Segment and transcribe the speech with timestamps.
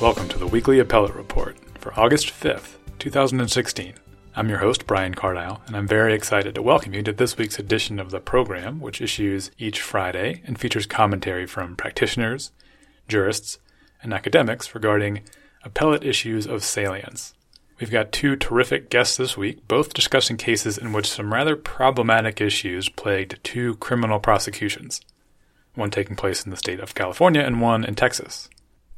[0.00, 3.92] Welcome to the weekly appellate report for August 5th, 2016.
[4.34, 7.58] I'm your host, Brian Cardile, and I'm very excited to welcome you to this week's
[7.58, 12.50] edition of the program, which issues each Friday and features commentary from practitioners,
[13.08, 13.58] jurists,
[14.02, 15.20] and academics regarding
[15.64, 17.34] appellate issues of salience.
[17.78, 22.40] We've got two terrific guests this week, both discussing cases in which some rather problematic
[22.40, 25.02] issues plagued two criminal prosecutions,
[25.74, 28.48] one taking place in the state of California and one in Texas.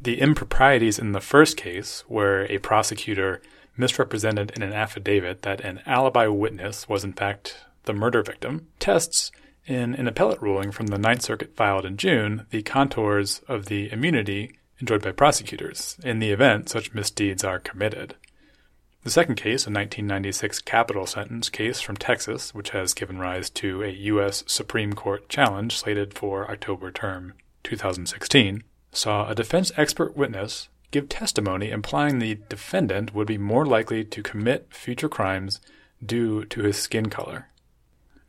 [0.02, 3.40] The improprieties in the first case, where a prosecutor
[3.76, 9.30] misrepresented in an affidavit that an alibi witness was in fact the murder victim, tests
[9.64, 13.92] in an appellate ruling from the Ninth Circuit filed in June the contours of the
[13.92, 18.16] immunity enjoyed by prosecutors in the event such misdeeds are committed.
[19.04, 23.84] The second case, a 1996 capital sentence case from Texas, which has given rise to
[23.84, 24.42] a U.S.
[24.48, 31.70] Supreme Court challenge slated for October term 2016, saw a defense expert witness give testimony
[31.70, 35.60] implying the defendant would be more likely to commit future crimes
[36.04, 37.48] due to his skin color.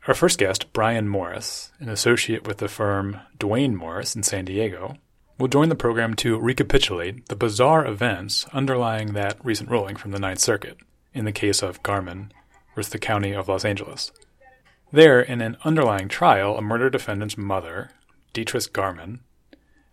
[0.06, 4.96] Our first guest, Brian Morris, an associate with the firm Duane Morris in San Diego,
[5.38, 10.18] will join the program to recapitulate the bizarre events underlying that recent ruling from the
[10.18, 10.78] Ninth Circuit
[11.12, 12.30] in the case of Garmon
[12.74, 14.12] versus the County of Los Angeles.
[14.92, 17.90] There, in an underlying trial, a murder defendant's mother,
[18.32, 19.20] Deatrice Garmon,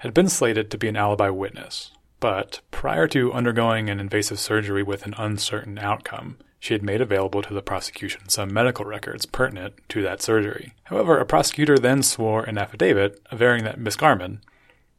[0.02, 4.81] had been slated to be an alibi witness, but prior to undergoing an invasive surgery
[4.81, 9.75] with an uncertain outcome, she had made available to the prosecution some medical records pertinent
[9.89, 10.73] to that surgery.
[10.85, 14.39] However, a prosecutor then swore an affidavit averring that Miss Garmon,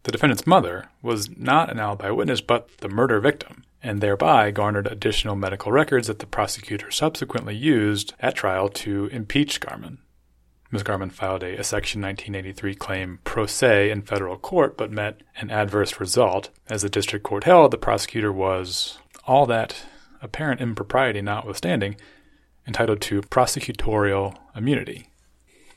[0.05, 4.87] the defendant's mother, was not an alibi witness but the murder victim, and thereby garnered
[4.87, 9.99] additional medical records that the prosecutor subsequently used at trial to impeach Garmon.
[10.73, 10.85] Ms.
[10.85, 15.51] Garmon filed a, a, Section 1983 claim pro se in federal court, but met an
[15.51, 16.49] adverse result.
[16.69, 19.85] As the district court held, the prosecutor was, all that
[20.23, 21.97] apparent impropriety notwithstanding,
[22.67, 25.09] entitled to prosecutorial immunity.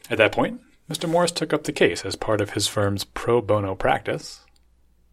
[0.09, 1.09] At that point, Mr.
[1.09, 4.45] Morris took up the case as part of his firm's pro bono practice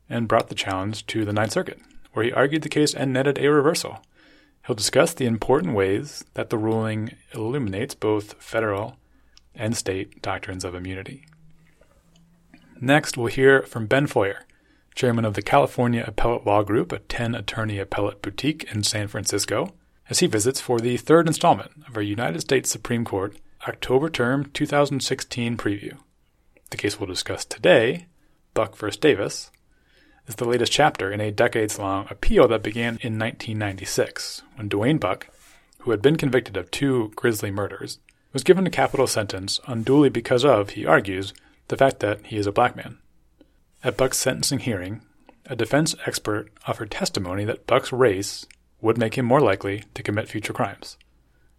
[0.08, 1.80] and brought the challenge to the Ninth Circuit,
[2.12, 3.98] where he argued the case and netted a reversal.
[4.64, 8.96] He'll discuss the important ways that the ruling illuminates both federal
[9.54, 11.24] and state doctrines of immunity.
[12.80, 14.40] Next, we'll hear from Ben Feuer,
[14.94, 19.72] chairman of the California Appellate Law Group, a 10 attorney appellate boutique in San Francisco,
[20.10, 23.36] as he visits for the third installment of our United States Supreme Court
[23.68, 25.96] October term 2016 preview.
[26.70, 28.06] The case we'll discuss today,
[28.54, 28.90] Buck v.
[28.90, 29.50] Davis,
[30.26, 34.98] is the latest chapter in a decades long appeal that began in 1996 when Duane
[34.98, 35.28] Buck,
[35.80, 37.98] who had been convicted of two grisly murders,
[38.32, 41.32] was given a capital sentence unduly because of, he argues,
[41.68, 42.98] the fact that he is a black man.
[43.84, 45.02] At Buck's sentencing hearing,
[45.46, 48.46] a defense expert offered testimony that Buck's race
[48.80, 50.96] would make him more likely to commit future crimes,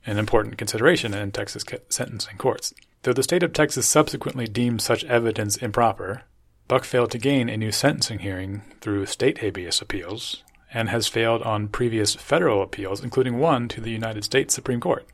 [0.05, 2.73] an important consideration in Texas sentencing courts.
[3.03, 6.23] Though the state of Texas subsequently deemed such evidence improper,
[6.67, 11.43] Buck failed to gain a new sentencing hearing through state habeas appeals and has failed
[11.43, 15.05] on previous federal appeals, including one to the United States Supreme Court.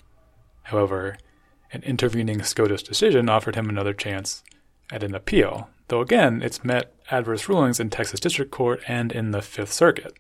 [0.64, 1.18] However,
[1.72, 4.44] an intervening SCOTUS decision offered him another chance
[4.92, 9.32] at an appeal, though again it's met adverse rulings in Texas District Court and in
[9.32, 10.14] the Fifth Circuit.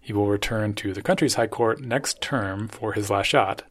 [0.00, 3.62] He will return to the country's high court next term for his last shot,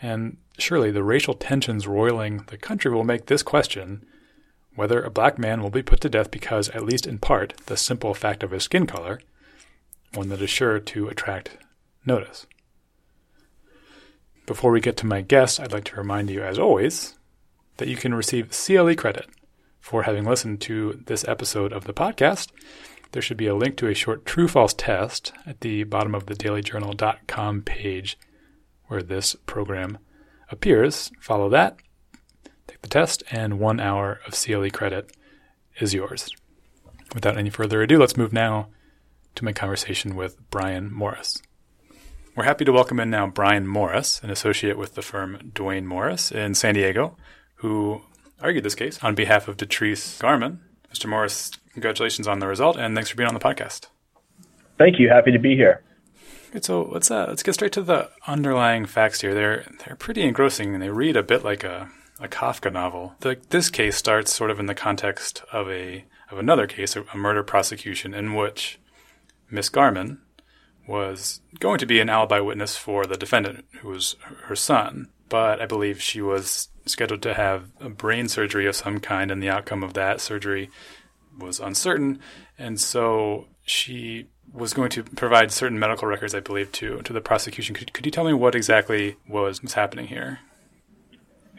[0.00, 4.04] and surely the racial tensions roiling the country will make this question
[4.74, 7.76] whether a black man will be put to death because, at least in part, the
[7.76, 9.20] simple fact of his skin color,
[10.14, 11.58] one that is sure to attract
[12.06, 12.46] notice.
[14.46, 17.16] Before we get to my guest, I'd like to remind you, as always,
[17.76, 19.26] that you can receive CLE credit
[19.80, 22.50] for having listened to this episode of the podcast.
[23.12, 26.26] There should be a link to a short true false test at the bottom of
[26.26, 28.18] the dailyjournal.com page
[28.86, 29.98] where this program
[30.50, 31.12] appears.
[31.20, 31.76] Follow that,
[32.66, 35.16] take the test, and one hour of CLE credit
[35.78, 36.30] is yours.
[37.14, 38.68] Without any further ado, let's move now
[39.34, 41.40] to my conversation with Brian Morris.
[42.34, 46.32] We're happy to welcome in now Brian Morris, an associate with the firm Duane Morris
[46.32, 47.14] in San Diego,
[47.56, 48.00] who
[48.40, 50.60] argued this case on behalf of Deatrice Garmon.
[50.90, 51.06] Mr.
[51.10, 53.88] Morris, congratulations on the result, and thanks for being on the podcast.
[54.78, 55.10] Thank you.
[55.10, 55.82] Happy to be here.
[56.52, 56.64] Good.
[56.64, 59.34] So let's uh, let's get straight to the underlying facts here.
[59.34, 63.14] They're they're pretty engrossing, and they read a bit like a, a Kafka novel.
[63.20, 67.04] The, this case starts sort of in the context of a of another case, a,
[67.12, 68.80] a murder prosecution, in which
[69.50, 70.16] Miss Garmon,
[70.86, 75.08] was going to be an alibi witness for the defendant, who was her son.
[75.28, 79.42] But I believe she was scheduled to have a brain surgery of some kind, and
[79.42, 80.70] the outcome of that surgery
[81.38, 82.18] was uncertain.
[82.58, 87.20] And so she was going to provide certain medical records, I believe, to to the
[87.20, 87.74] prosecution.
[87.74, 90.40] Could, could you tell me what exactly was, was happening here?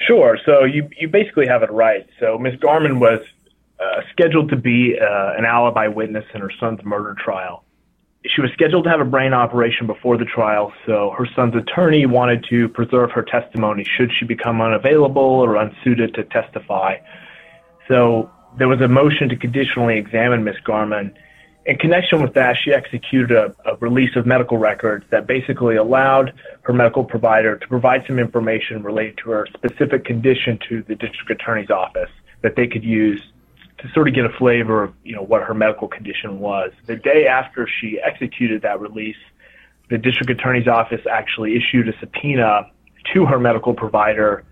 [0.08, 0.38] Sure.
[0.46, 2.08] So you you basically have it right.
[2.20, 2.60] So Ms.
[2.60, 3.22] Garmon was
[3.80, 7.64] uh, scheduled to be uh, an alibi witness in her son's murder trial.
[8.25, 12.06] She was scheduled to have a brain operation before the trial, so her son's attorney
[12.06, 16.98] wanted to preserve her testimony should she become unavailable or unsuited to testify.
[17.88, 20.56] So there was a motion to conditionally examine Ms.
[20.66, 21.14] Garmon
[21.66, 26.34] in connection with that, she executed a, a, release of medical records that basically allowed
[26.64, 31.30] her medical provider to provide some information related to her specific condition to the district
[31.30, 32.10] attorney's office
[32.42, 33.22] that they could use
[33.84, 36.72] to sort of get a flavor of you know what her medical condition was.
[36.88, 39.18] The day after she executed that release,
[39.90, 42.72] the district attorney's office actually issued a subpoena
[43.14, 44.46] to her medical provider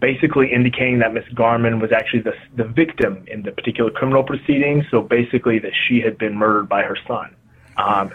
[0.00, 4.84] basically indicating that Miss Garmon was actually the, the victim in the particular criminal proceedings.
[4.90, 7.34] So basically, that she had been murdered by her son.
[7.76, 8.12] Um,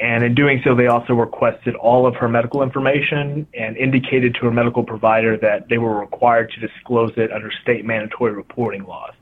[0.00, 4.40] and in doing so, they also requested all of her medical information and indicated to
[4.42, 9.12] her medical provider that they were required to disclose it under state mandatory reporting laws.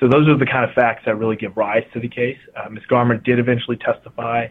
[0.00, 2.38] So those are the kind of facts that really give rise to the case.
[2.56, 2.84] Uh, Ms.
[2.90, 4.48] Garmon did eventually testify.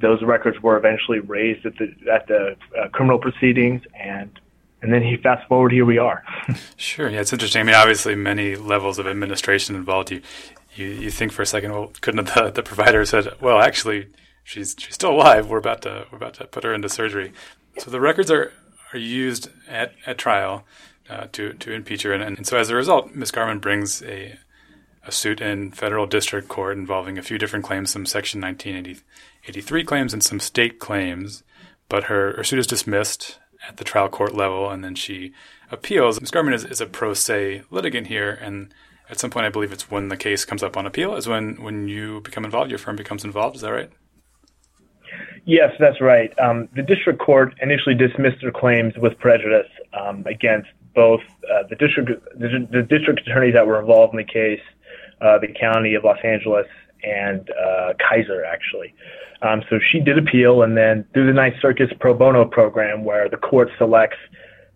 [0.00, 4.38] Those records were eventually raised at the at the uh, criminal proceedings, and
[4.82, 6.22] and then he fast forward here we are
[6.76, 10.22] sure yeah it's interesting i mean obviously many levels of administration involved you
[10.76, 14.06] you, you think for a second well couldn't the, the provider said well actually
[14.44, 17.32] she's she's still alive we're about to we're about to put her into surgery
[17.78, 18.52] so the records are
[18.92, 20.64] are used at, at trial
[21.10, 23.32] uh, to to impeach her and, and so as a result Ms.
[23.32, 24.38] Garmon brings a
[25.08, 30.12] a suit in federal district court involving a few different claims some section 1983 claims
[30.12, 31.42] and some state claims
[31.88, 35.32] but her, her suit is dismissed at the trial court level, and then she
[35.70, 36.20] appeals.
[36.20, 36.30] Ms.
[36.30, 38.72] Garmon is, is a pro se litigant here, and
[39.10, 41.62] at some point, I believe it's when the case comes up on appeal, is when,
[41.62, 43.56] when you become involved, your firm becomes involved.
[43.56, 43.90] Is that right?
[45.44, 46.30] Yes, that's right.
[46.38, 49.68] Um, the district court initially dismissed her claims with prejudice
[49.98, 51.20] um, against both
[51.50, 54.60] uh, the district the, the, district attorneys that were involved in the case,
[55.20, 56.66] uh, the county of Los Angeles,
[57.02, 58.94] and uh, Kaiser actually.
[59.42, 63.28] Um, so she did appeal, and then through the Ninth Circuit's pro bono program, where
[63.28, 64.16] the court selects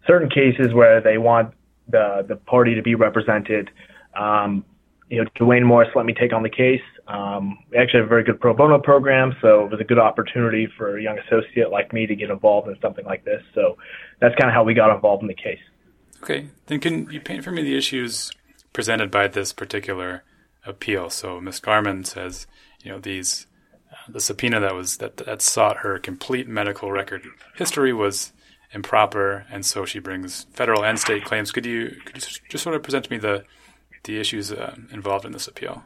[0.06, 1.54] certain cases where they want
[1.88, 3.70] the the party to be represented.
[4.18, 4.64] Um,
[5.08, 6.80] you know, Duane Morris let me take on the case.
[7.08, 9.98] Um, we actually have a very good pro bono program, so it was a good
[9.98, 13.42] opportunity for a young associate like me to get involved in something like this.
[13.54, 13.76] So
[14.20, 15.58] that's kind of how we got involved in the case.
[16.22, 18.30] Okay, then can you paint for me the issues
[18.72, 20.22] presented by this particular
[20.66, 21.10] appeal?
[21.10, 21.60] So Ms.
[21.60, 22.46] Garmon says,
[22.82, 23.46] you know, these
[24.08, 27.22] the subpoena that was that that sought her complete medical record
[27.56, 28.32] history was
[28.72, 31.52] improper, and so she brings federal and state claims.
[31.52, 33.44] Could you could you just sort of present to me the
[34.04, 35.82] the issues uh, involved in this appeal?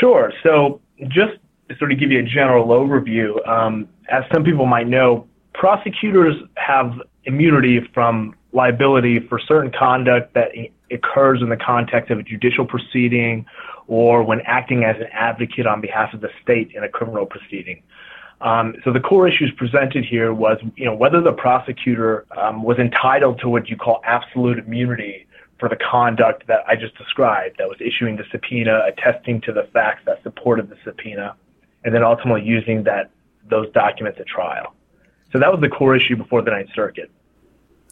[0.00, 0.32] Sure.
[0.42, 1.34] So just
[1.68, 6.36] to sort of give you a general overview, um, as some people might know, prosecutors
[6.56, 6.92] have
[7.24, 10.50] immunity from liability for certain conduct that
[10.90, 13.46] occurs in the context of a judicial proceeding
[13.86, 17.82] or when acting as an advocate on behalf of the state in a criminal proceeding.
[18.40, 22.78] Um, so the core issues presented here was, you know, whether the prosecutor um, was
[22.78, 25.26] entitled to what you call absolute immunity
[25.58, 29.68] for the conduct that I just described, that was issuing the subpoena, attesting to the
[29.72, 31.34] facts that supported the subpoena,
[31.84, 33.10] and then ultimately using that
[33.48, 34.74] those documents at trial.
[35.32, 37.10] So that was the core issue before the Ninth Circuit.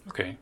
[0.08, 0.36] Okay,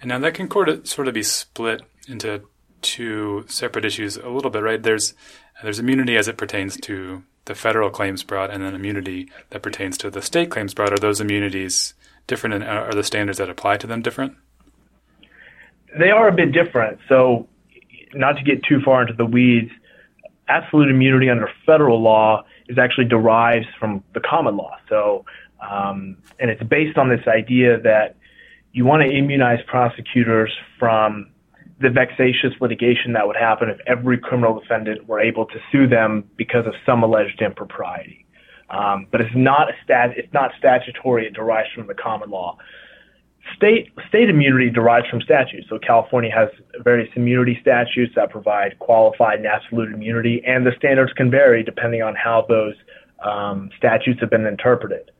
[0.00, 0.50] and now that can
[0.84, 2.42] sort of be split into
[2.82, 4.82] two separate issues a little bit, right?
[4.82, 5.14] There's
[5.62, 9.98] there's immunity as it pertains to the federal claims brought, and then immunity that pertains
[9.98, 10.92] to the state claims brought.
[10.92, 11.94] Are those immunities
[12.26, 14.36] different, and are the standards that apply to them different?
[15.98, 16.98] They are a bit different.
[17.08, 17.48] So,
[18.14, 19.70] not to get too far into the weeds,
[20.48, 24.76] absolute immunity under federal law is actually derives from the common law.
[24.88, 25.24] So,
[25.60, 28.16] um, and it's based on this idea that
[28.72, 31.30] you want to immunize prosecutors from
[31.80, 36.24] the vexatious litigation that would happen if every criminal defendant were able to sue them
[36.36, 38.24] because of some alleged impropriety.
[38.70, 41.26] Um, but it's not stat, it's not statutory.
[41.26, 42.56] It derives from the common law.
[43.54, 45.66] State state immunity derives from statutes.
[45.68, 46.48] So California has
[46.82, 52.02] various immunity statutes that provide qualified and absolute immunity, and the standards can vary depending
[52.02, 52.74] on how those
[53.22, 55.10] um, statutes have been interpreted.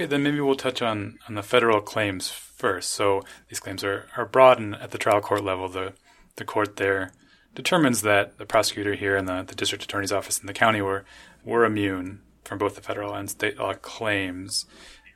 [0.00, 2.88] Okay, then maybe we'll touch on, on the federal claims first.
[2.88, 5.92] So these claims are, are broad, and at the trial court level, the,
[6.36, 7.12] the court there
[7.54, 11.04] determines that the prosecutor here and the, the district attorney's office in the county were,
[11.44, 14.64] were immune from both the federal and state law claims.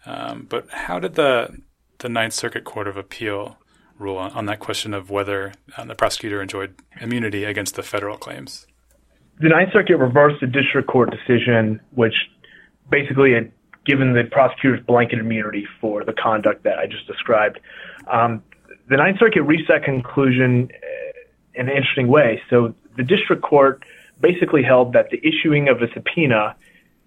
[0.05, 1.63] Um, but how did the,
[2.01, 3.57] the Ninth Circuit Court of Appeal
[3.99, 8.19] rule on, on that question of whether um, the prosecutor enjoyed immunity against the federal
[8.19, 8.67] claims?
[9.41, 12.15] the Ninth Circuit reversed the district court decision, which
[12.91, 13.51] basically had
[13.85, 17.61] given the prosecutors blanket immunity for the conduct that I just described.
[18.07, 18.43] Um,
[18.89, 22.43] the Ninth Circuit reached that conclusion uh, in an interesting way.
[22.51, 23.85] So the district court
[24.21, 26.57] basically held that the issuing of a subpoena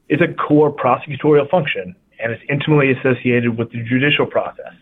[0.09, 4.73] is a core prosecutorial function and it's intimately associated with the judicial process.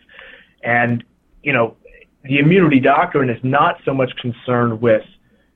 [0.62, 1.04] And,
[1.42, 1.76] you know,
[2.24, 5.04] the immunity doctrine is not so much concerned with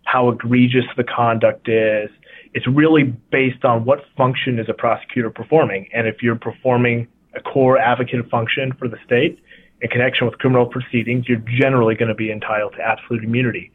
[0.04, 2.11] how egregious the conduct is.
[2.52, 5.88] It's really based on what function is a prosecutor performing.
[5.92, 9.38] And if you're performing a core advocate function for the state
[9.80, 13.71] in connection with criminal proceedings, you're generally going to be entitled to absolute immunity.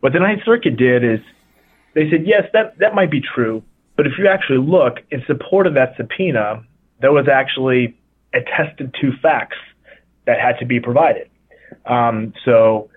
[0.00, 1.20] What the Ninth Circuit did is
[1.94, 3.62] they said, yes, that, that might be true.
[3.96, 6.64] But if you actually look in support of that subpoena,
[7.00, 7.96] there was actually
[8.34, 9.58] attested to facts
[10.26, 11.28] that had to be provided.
[11.86, 12.90] Um, so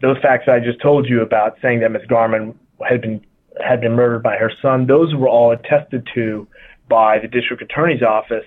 [0.00, 2.02] those facts I just told you about saying that Ms.
[2.08, 2.54] Garmon
[2.86, 3.24] had been
[3.66, 6.46] had been murdered by her son, those were all attested to
[6.88, 8.46] by the district attorney's office,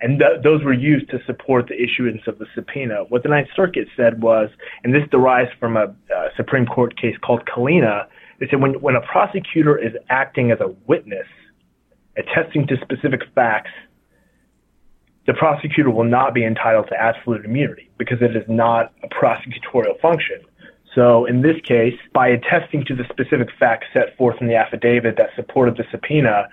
[0.00, 3.04] and th- those were used to support the issuance of the subpoena.
[3.08, 4.48] What the Ninth Circuit said was,
[4.84, 8.06] and this derives from a uh, Supreme Court case called Kalina,
[8.38, 11.26] they said when when a prosecutor is acting as a witness,
[12.16, 13.70] attesting to specific facts
[15.26, 20.00] the prosecutor will not be entitled to absolute immunity because it is not a prosecutorial
[20.00, 20.40] function.
[20.94, 25.16] So in this case, by attesting to the specific facts set forth in the affidavit
[25.16, 26.48] that supported the subpoena,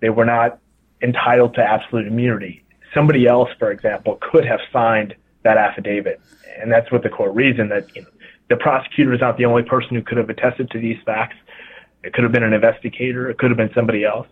[0.00, 0.60] they were not
[1.02, 2.64] entitled to absolute immunity.
[2.94, 6.20] Somebody else, for example, could have signed that affidavit.
[6.60, 8.08] And that's what the court reasoned that you know,
[8.48, 11.36] the prosecutor is not the only person who could have attested to these facts.
[12.04, 13.30] It could have been an investigator.
[13.30, 14.28] It could have been somebody else.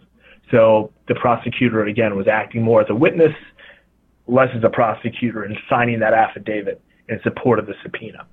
[0.50, 3.34] So the prosecutor, again, was acting more as a witness
[4.30, 8.26] less as a prosecutor in signing that affidavit in support of the subpoena.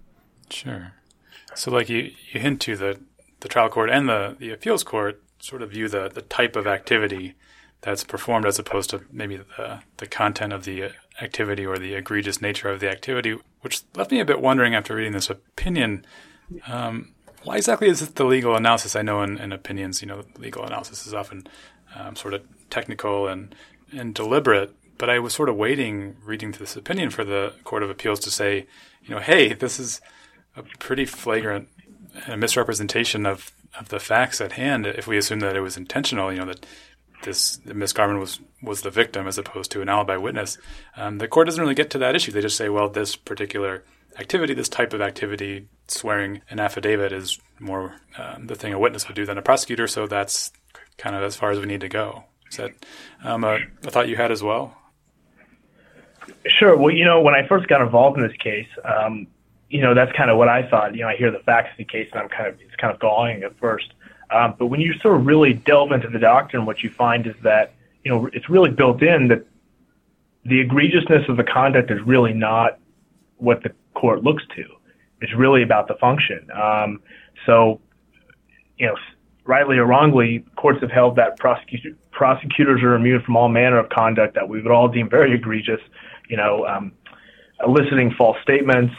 [0.49, 0.93] Sure.
[1.55, 2.99] So, like you, you hint to the
[3.39, 6.65] the trial court and the, the appeals court sort of view the, the type of
[6.65, 7.35] activity
[7.81, 12.41] that's performed as opposed to maybe the, the content of the activity or the egregious
[12.41, 16.05] nature of the activity, which left me a bit wondering after reading this opinion.
[16.67, 17.13] Um,
[17.43, 18.95] why exactly is it the legal analysis?
[18.95, 21.47] I know in, in opinions, you know, legal analysis is often
[21.95, 23.53] um, sort of technical and,
[23.95, 27.91] and deliberate, but I was sort of waiting, reading this opinion for the Court of
[27.91, 28.65] Appeals to say,
[29.03, 30.01] you know, hey, this is
[30.57, 31.69] a pretty flagrant
[32.35, 34.87] misrepresentation of, of the facts at hand.
[34.87, 36.65] If we assume that it was intentional, you know, that
[37.23, 40.57] this Miss Garmon was was the victim as opposed to an alibi witness,
[40.95, 42.31] um, the court doesn't really get to that issue.
[42.31, 43.83] They just say, well, this particular
[44.19, 49.07] activity, this type of activity, swearing an affidavit is more um, the thing a witness
[49.07, 49.87] would do than a prosecutor.
[49.87, 50.51] So that's
[50.97, 52.23] kind of as far as we need to go.
[52.49, 52.71] Is that
[53.23, 54.75] um, a, a thought you had as well?
[56.59, 56.75] Sure.
[56.77, 59.27] Well, you know, when I first got involved in this case, um,
[59.69, 60.95] you know, that's kind of what I thought.
[60.95, 62.93] You know, I hear the facts of the case, and I'm kind of it's kind
[62.93, 63.93] of galling at first.
[64.29, 67.35] Um, but when you sort of really delve into the doctrine, what you find is
[67.43, 69.45] that you know it's really built in that
[70.45, 72.79] the egregiousness of the conduct is really not
[73.37, 74.63] what the court looks to.
[75.21, 76.47] It's really about the function.
[76.53, 77.01] Um,
[77.45, 77.81] so,
[78.77, 78.95] you know,
[79.45, 84.35] rightly or wrongly, courts have held that prosecutors are immune from all manner of conduct
[84.35, 85.81] that we would all deem very egregious
[86.29, 86.91] you know, um,
[87.65, 88.93] eliciting false statements,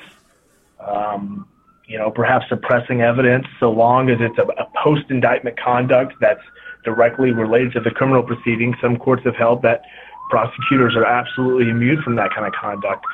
[0.81, 1.47] um,
[1.87, 6.43] you know, perhaps suppressing evidence, so long as it's a, a post indictment conduct that's
[6.85, 8.75] directly related to the criminal proceeding.
[8.81, 9.83] Some courts have held that
[10.31, 13.05] prosecutors are absolutely immune from that kind of conduct.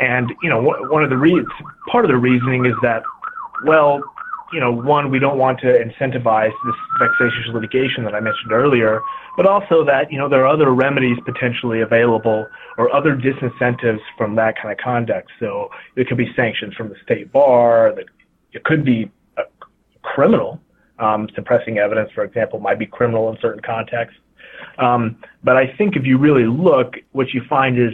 [0.00, 1.44] And, you know, one of the re-
[1.90, 3.02] part of the reasoning is that,
[3.64, 4.02] well,
[4.52, 9.00] you know, one, we don't want to incentivize this vexatious litigation that I mentioned earlier,
[9.36, 12.46] but also that, you know, there are other remedies potentially available
[12.78, 15.30] or other disincentives from that kind of conduct.
[15.38, 17.94] So it could be sanctions from the state bar,
[18.52, 19.10] it could be
[20.02, 20.60] criminal.
[20.98, 24.18] Um, suppressing evidence, for example, might be criminal in certain contexts.
[24.78, 27.92] Um, but I think if you really look, what you find is,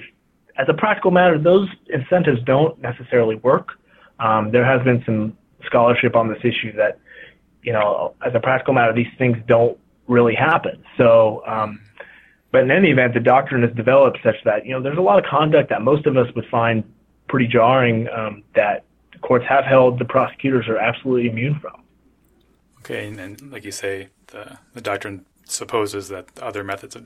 [0.57, 3.73] as a practical matter, those incentives don't necessarily work.
[4.21, 6.99] Um, there has been some scholarship on this issue that,
[7.63, 10.85] you know, as a practical matter, these things don't really happen.
[10.97, 11.81] So, um,
[12.53, 15.19] but in any event, the doctrine has developed such that, you know, there's a lot
[15.19, 16.85] of conduct that most of us would find
[17.29, 18.85] pretty jarring um, that
[19.23, 21.83] courts have held the prosecutors are absolutely immune from.
[22.81, 27.05] Okay, and, and like you say, the, the doctrine supposes that other methods of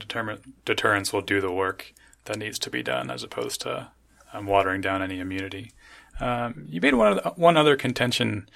[0.65, 1.93] deterrence will do the work
[2.25, 3.91] that needs to be done as opposed to
[4.33, 5.73] um, watering down any immunity.
[6.21, 8.49] Um, you made one one other contention,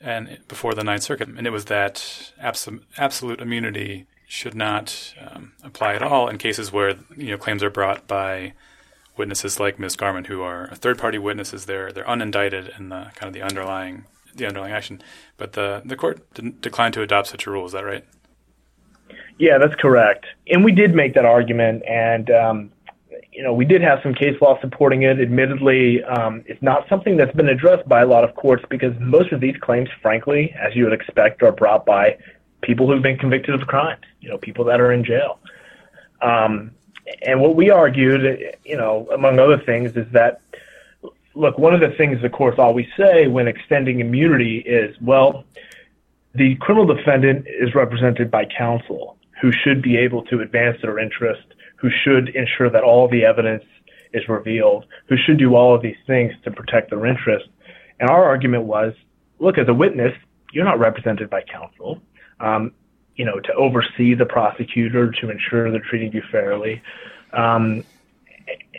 [0.00, 5.52] and before the Ninth Circuit, and it was that abs- absolute immunity should not um,
[5.64, 8.52] apply at all in cases where you know claims are brought by
[9.16, 9.96] witnesses like Ms.
[9.96, 11.66] Garmon, who are third party witnesses.
[11.66, 15.02] They're they're unindicted in the kind of the underlying the underlying action,
[15.36, 16.22] but the the court
[16.60, 17.66] declined to adopt such a rule.
[17.66, 18.04] Is that right?
[19.38, 20.26] Yeah, that's correct.
[20.48, 22.72] And we did make that argument, and um,
[23.38, 25.20] you know, we did have some case law supporting it.
[25.20, 29.30] Admittedly, um, it's not something that's been addressed by a lot of courts because most
[29.30, 32.18] of these claims, frankly, as you would expect, are brought by
[32.62, 34.02] people who've been convicted of crimes.
[34.20, 35.38] You know, people that are in jail.
[36.20, 36.72] Um,
[37.22, 40.40] and what we argued, you know, among other things, is that
[41.36, 45.44] look, one of the things the courts always say when extending immunity is, well,
[46.34, 51.54] the criminal defendant is represented by counsel who should be able to advance their interest,
[51.80, 53.64] who should ensure that all the evidence
[54.12, 57.48] is revealed, who should do all of these things to protect their interest.
[58.00, 58.94] And our argument was,
[59.38, 60.12] look, as a witness,
[60.52, 62.00] you're not represented by counsel.
[62.40, 62.72] Um,
[63.16, 66.80] you know, to oversee the prosecutor to ensure they're treating you fairly.
[67.32, 67.84] Um,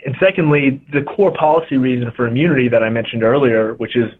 [0.04, 4.10] and secondly, the core policy reason for immunity that I mentioned earlier, which is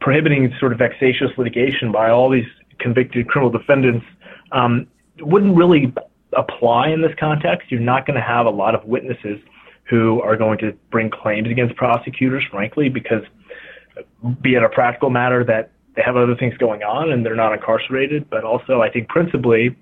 [0.00, 2.46] prohibiting sort of vexatious litigation by all these
[2.78, 4.04] convicted criminal defendants,
[4.52, 4.86] um,
[5.20, 5.92] wouldn't really
[6.36, 7.70] apply in this context.
[7.70, 9.40] You're not going to have a lot of witnesses
[9.84, 13.22] who are going to bring claims against prosecutors, frankly, because
[14.40, 17.52] be it a practical matter that they have other things going on and they're not
[17.52, 19.76] incarcerated, but also I think principally,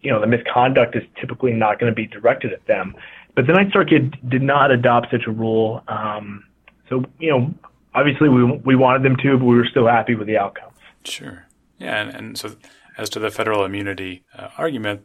[0.00, 2.94] you know, the misconduct is typically not going to be directed at them.
[3.34, 5.82] But the Ninth Circuit did not adopt such a rule.
[5.88, 6.44] Um,
[6.88, 7.54] so, you know,
[7.94, 10.70] obviously we, we wanted them to, but we were still happy with the outcome.
[11.04, 11.46] Sure.
[11.78, 12.00] Yeah.
[12.00, 12.56] And, and so
[12.98, 15.02] as to the federal immunity uh, argument,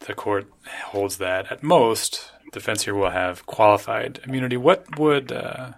[0.00, 0.46] the court
[0.86, 4.56] holds that at most, defense here will have qualified immunity.
[4.56, 5.72] What would uh,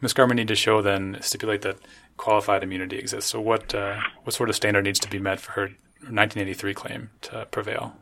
[0.00, 0.14] Ms.
[0.14, 1.78] Garmon need to show then, stipulate that
[2.16, 3.30] qualified immunity exists?
[3.30, 5.62] So what, uh, what sort of standard needs to be met for her
[6.00, 7.96] 1983 claim to prevail?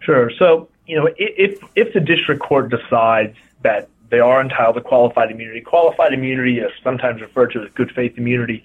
[0.00, 0.30] Sure.
[0.38, 5.30] So, you know, if if the district court decides that they are entitled to qualified
[5.30, 8.64] immunity, qualified immunity is sometimes referred to as good faith immunity,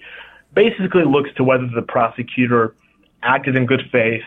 [0.54, 2.74] basically looks to whether the prosecutor
[3.22, 4.22] acted in good faith,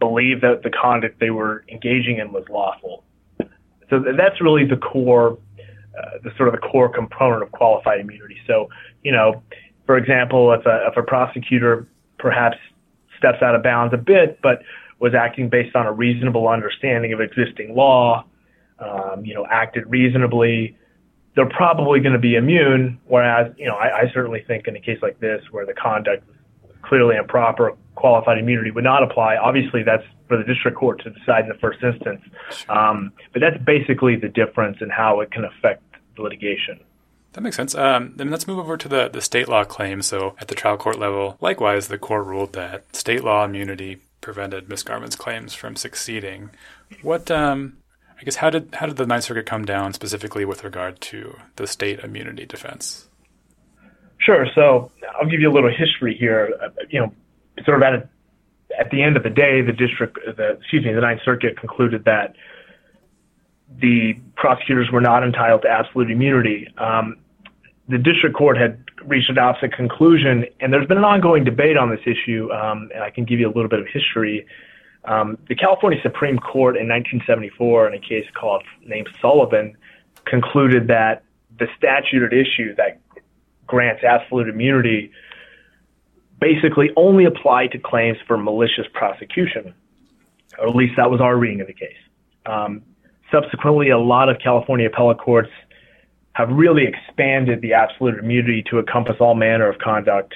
[0.00, 3.04] believed that the conduct they were engaging in was lawful.
[3.90, 5.38] So that's really the core,
[5.98, 8.38] uh, the sort of the core component of qualified immunity.
[8.46, 8.68] So,
[9.02, 9.42] you know,
[9.86, 11.86] for example, if a, if a prosecutor
[12.18, 12.56] perhaps
[13.18, 14.62] steps out of bounds a bit, but
[15.00, 18.24] was acting based on a reasonable understanding of existing law,
[18.78, 20.76] um, you know, acted reasonably,
[21.34, 22.98] they're probably going to be immune.
[23.06, 26.24] Whereas, you know, I, I certainly think in a case like this where the conduct
[26.62, 29.36] was clearly improper, qualified immunity would not apply.
[29.36, 32.22] Obviously, that's for the district court to decide in the first instance.
[32.68, 35.82] Um, but that's basically the difference in how it can affect
[36.16, 36.80] the litigation.
[37.32, 37.74] That makes sense.
[37.74, 40.02] Um, then let's move over to the, the state law claim.
[40.02, 44.68] So at the trial court level, likewise, the court ruled that state law immunity prevented
[44.68, 46.50] Miss Garmon's claims from succeeding.
[47.02, 47.76] What, um,
[48.20, 51.38] I guess, how did how did the Ninth Circuit come down specifically with regard to
[51.56, 53.08] the state immunity defense?
[54.18, 54.46] Sure.
[54.54, 56.52] So I'll give you a little history here.
[56.62, 57.12] Uh, you know,
[57.64, 58.08] sort of at a,
[58.78, 62.04] at the end of the day, the district, the excuse me, the Ninth Circuit concluded
[62.04, 62.34] that
[63.80, 66.68] the prosecutors were not entitled to absolute immunity.
[66.78, 67.16] Um,
[67.88, 71.90] the district court had reached an opposite conclusion, and there's been an ongoing debate on
[71.90, 74.46] this issue, um, and I can give you a little bit of history.
[75.04, 79.76] Um, the California Supreme Court in 1974, in a case called named Sullivan,
[80.24, 81.24] concluded that
[81.58, 83.00] the statute at issue that
[83.66, 85.10] grants absolute immunity
[86.40, 89.74] basically only applied to claims for malicious prosecution,
[90.58, 91.96] or at least that was our reading of the case.
[92.46, 92.82] Um,
[93.30, 95.50] subsequently, a lot of California appellate courts
[96.32, 100.34] have really expanded the absolute immunity to encompass all manner of conduct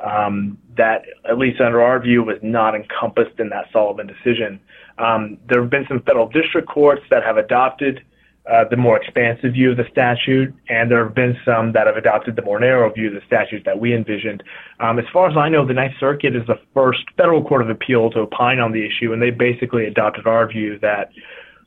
[0.00, 4.60] um, that, at least under our view, was not encompassed in that Sullivan decision.
[4.98, 8.02] Um, there have been some federal district courts that have adopted
[8.50, 11.96] uh, the more expansive view of the statute, and there have been some that have
[11.96, 14.42] adopted the more narrow view of the statute that we envisioned.
[14.80, 17.70] Um, as far as I know, the Ninth Circuit is the first federal court of
[17.70, 21.10] appeal to opine on the issue, and they basically adopted our view that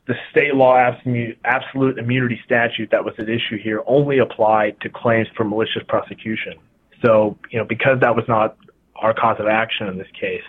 [0.06, 0.76] the state law
[1.44, 6.54] absolute immunity statute that was at issue here only applied to claims for malicious prosecution.
[7.04, 8.56] So, you know, because that was not
[8.96, 10.42] our cause of action in this case,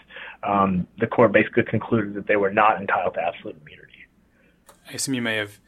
[0.43, 4.05] um, the court basically concluded that they were not entitled to absolute immunity.
[4.89, 5.59] I assume you may have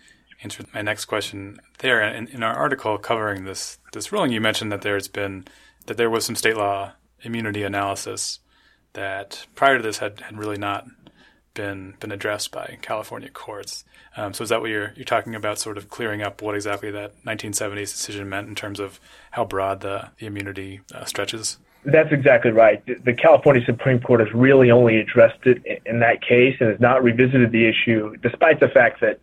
[0.43, 2.01] answered my next question there.
[2.01, 5.45] In, in our article covering this this ruling, you mentioned that there's been
[5.87, 8.39] that there was some state law immunity analysis
[8.93, 10.85] that prior to this had, had really not
[11.53, 13.83] been been addressed by California courts.
[14.17, 15.59] Um, so is that what you're you're talking about?
[15.59, 18.99] Sort of clearing up what exactly that 1970s decision meant in terms of
[19.31, 21.57] how broad the the immunity uh, stretches.
[21.83, 22.83] That's exactly right.
[22.85, 27.03] The California Supreme Court has really only addressed it in that case and has not
[27.03, 29.19] revisited the issue, despite the fact that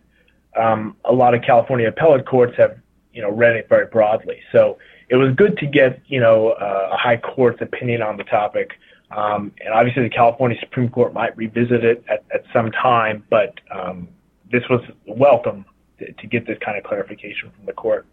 [0.58, 2.78] um, a lot of California appellate courts have,
[3.12, 4.40] you know, read it very broadly.
[4.52, 8.24] So it was good to get, you know, uh, a high court's opinion on the
[8.24, 8.72] topic
[9.10, 13.58] Um, and obviously, the California Supreme Court might revisit it at, at some time, but
[13.70, 14.08] um,
[14.52, 15.64] this was welcome
[15.98, 18.06] to, to get this kind of clarification from the court.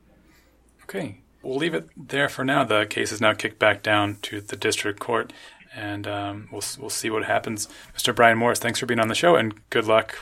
[0.84, 1.20] Okay.
[1.42, 2.64] We'll leave it there for now.
[2.64, 5.32] The case is now kicked back down to the district court,
[5.76, 7.68] and um, we'll we'll see what happens.
[7.96, 8.16] Mr.
[8.16, 10.18] Brian Morris, thanks for being on the show, and good luck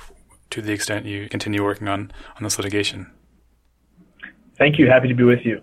[0.54, 3.10] to the extent you continue working on on this litigation.
[4.56, 4.88] Thank you.
[4.88, 5.60] Happy to be with you.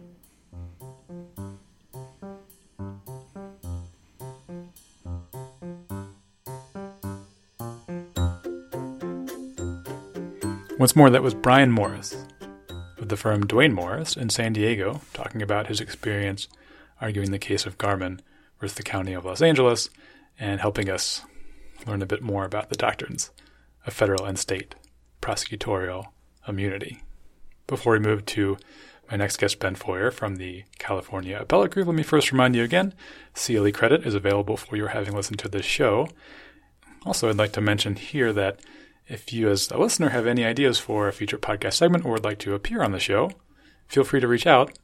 [10.76, 12.26] Once more, that was Brian Morris
[12.98, 16.48] of the firm Duane Morris in San Diego, talking about his experience
[17.00, 18.18] arguing the case of Garmon
[18.58, 19.88] versus the County of Los Angeles
[20.36, 21.22] and helping us
[21.86, 23.30] learn a bit more about the doctrines
[23.86, 24.74] of federal and state
[25.20, 26.06] prosecutorial
[26.46, 27.02] immunity.
[27.66, 28.58] Before we move to
[29.10, 32.62] my next guest, Ben Feuer from the California Appellate Group, let me first remind you
[32.62, 32.94] again
[33.34, 36.08] CLE credit is available for your having listened to this show.
[37.04, 38.60] Also, I'd like to mention here that
[39.08, 42.24] if you, as a listener, have any ideas for a future podcast segment or would
[42.24, 43.32] like to appear on the show,
[43.88, 44.78] feel free to reach out.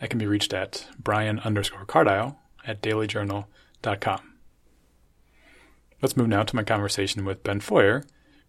[0.00, 4.20] I can be reached at brian underscore cardile at dailyjournal.com.
[6.02, 8.04] Let's move now to my conversation with Ben Feuer,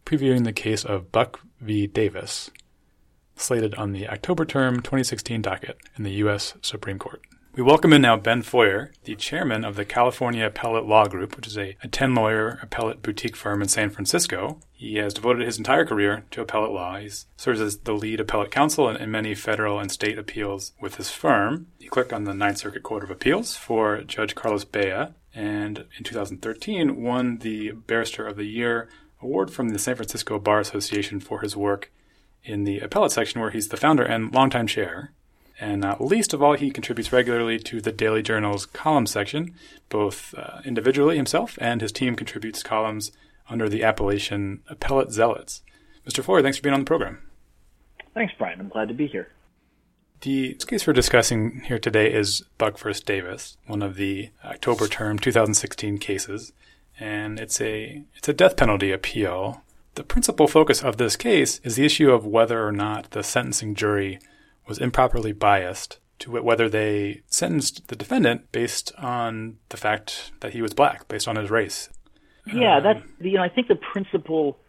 [0.06, 1.88] previewing the case of Buck v.
[1.88, 2.52] Davis,
[3.36, 6.54] slated on the October term 2016 docket in the U.S.
[6.62, 7.22] Supreme Court.
[7.54, 11.48] We welcome in now Ben Feuer, the chairman of the California Appellate Law Group, which
[11.48, 14.62] is a 10 lawyer appellate boutique firm in San Francisco.
[14.72, 16.98] He has devoted his entire career to appellate law.
[16.98, 21.10] He serves as the lead appellate counsel in, many federal and state appeals with his
[21.10, 21.68] firm.
[21.78, 26.06] He clerked on the Ninth Circuit Court of Appeals for Judge Carlos Bea, and in
[26.06, 28.88] 2013 won the Barrister of the Year
[29.22, 31.92] award from the San Francisco Bar Association for his work
[32.44, 35.12] in the appellate section, where he's the founder and longtime chair.
[35.60, 39.54] And not least of all, he contributes regularly to the Daily Journal's column section,
[39.90, 43.12] both uh, individually himself and his team contributes columns
[43.48, 45.62] under the appellation Appellate Zealots.
[46.08, 46.24] Mr.
[46.24, 47.20] Feuer, thanks for being on the program.
[48.14, 48.60] Thanks, Brian.
[48.60, 49.30] I'm glad to be here.
[50.22, 52.94] The case we're discussing here today is Buck v.
[53.06, 56.54] Davis, one of the October term 2016 cases,
[57.02, 59.64] and it's a it's a death penalty appeal.
[59.96, 63.76] The principal focus of this case is the issue of whether or not the sentencing
[63.76, 64.20] jury
[64.68, 70.62] was improperly biased to whether they sentenced the defendant based on the fact that he
[70.62, 71.90] was black, based on his race.
[72.46, 74.60] Yeah, um, that's you know I think the principal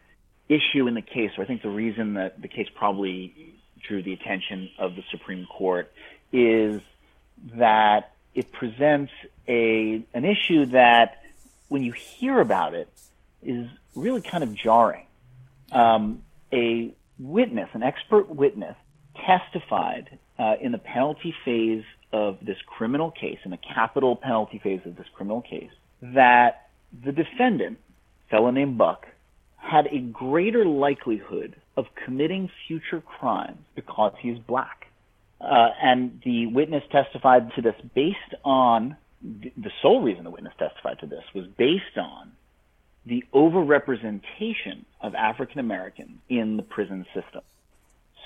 [0.48, 3.54] issue in the case, or I think the reason that the case probably
[3.86, 5.92] drew the attention of the Supreme Court
[6.32, 6.80] is
[7.56, 9.12] that it presents
[9.46, 11.21] a an issue that
[11.72, 12.86] when you hear about it
[13.42, 15.06] is really kind of jarring.
[15.72, 18.76] Um, a witness, an expert witness,
[19.26, 24.82] testified uh, in the penalty phase of this criminal case, in the capital penalty phase
[24.84, 25.70] of this criminal case,
[26.02, 26.68] that
[27.04, 27.78] the defendant,
[28.30, 29.06] fellow named Buck,
[29.56, 34.88] had a greater likelihood of committing future crimes because he is black.
[35.40, 40.98] Uh, and the witness testified to this based on the sole reason the witness testified
[41.00, 42.32] to this was based on
[43.06, 47.42] the overrepresentation of African Americans in the prison system.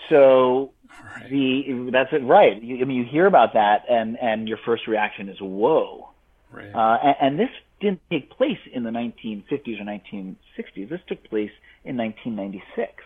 [0.08, 1.30] So right.
[1.30, 2.62] the that's it, right.
[2.62, 6.10] You, I mean, you hear about that, and and your first reaction is whoa.
[6.50, 6.74] Right.
[6.74, 10.88] Uh, and, and this didn't take place in the 1950s or 1960s.
[10.88, 11.50] This took place
[11.84, 13.02] in 1996.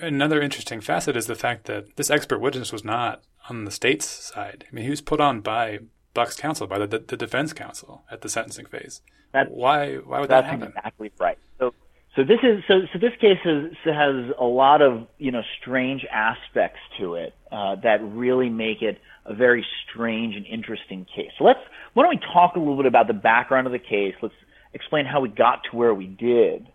[0.00, 4.06] Another interesting facet is the fact that this expert witness was not on the state's
[4.06, 4.64] side.
[4.70, 5.80] I mean, he was put on by
[6.14, 9.00] Buck's counsel, by the, the defense counsel at the sentencing phase.
[9.32, 9.96] That's, why?
[9.96, 10.68] Why would that happen?
[10.68, 11.38] Exactly right.
[11.58, 11.72] So
[12.16, 16.04] so this is so so this case has has a lot of you know strange
[16.10, 21.30] aspects to it uh, that really make it a very strange and interesting case.
[21.38, 21.60] So let's
[21.94, 24.14] why don't we talk a little bit about the background of the case?
[24.20, 24.34] Let's
[24.74, 26.66] explain how we got to where we did,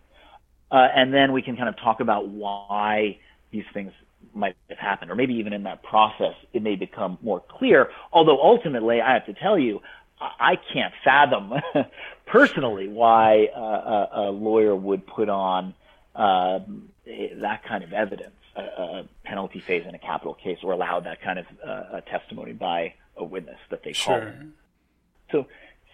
[0.70, 3.18] uh, and then we can kind of talk about why
[3.50, 3.92] these things
[4.36, 7.90] might have happened, or maybe even in that process it may become more clear.
[8.12, 9.80] Although ultimately, I have to tell you,
[10.20, 11.52] I can't fathom
[12.26, 15.74] personally why uh, a, lawyer would put on
[16.14, 16.60] uh,
[17.40, 21.20] that kind of evidence, a, a, penalty phase in a capital case, or allow that
[21.20, 24.20] kind of uh, testimony by a witness that they call.
[24.20, 24.34] Sure.
[25.32, 25.46] So,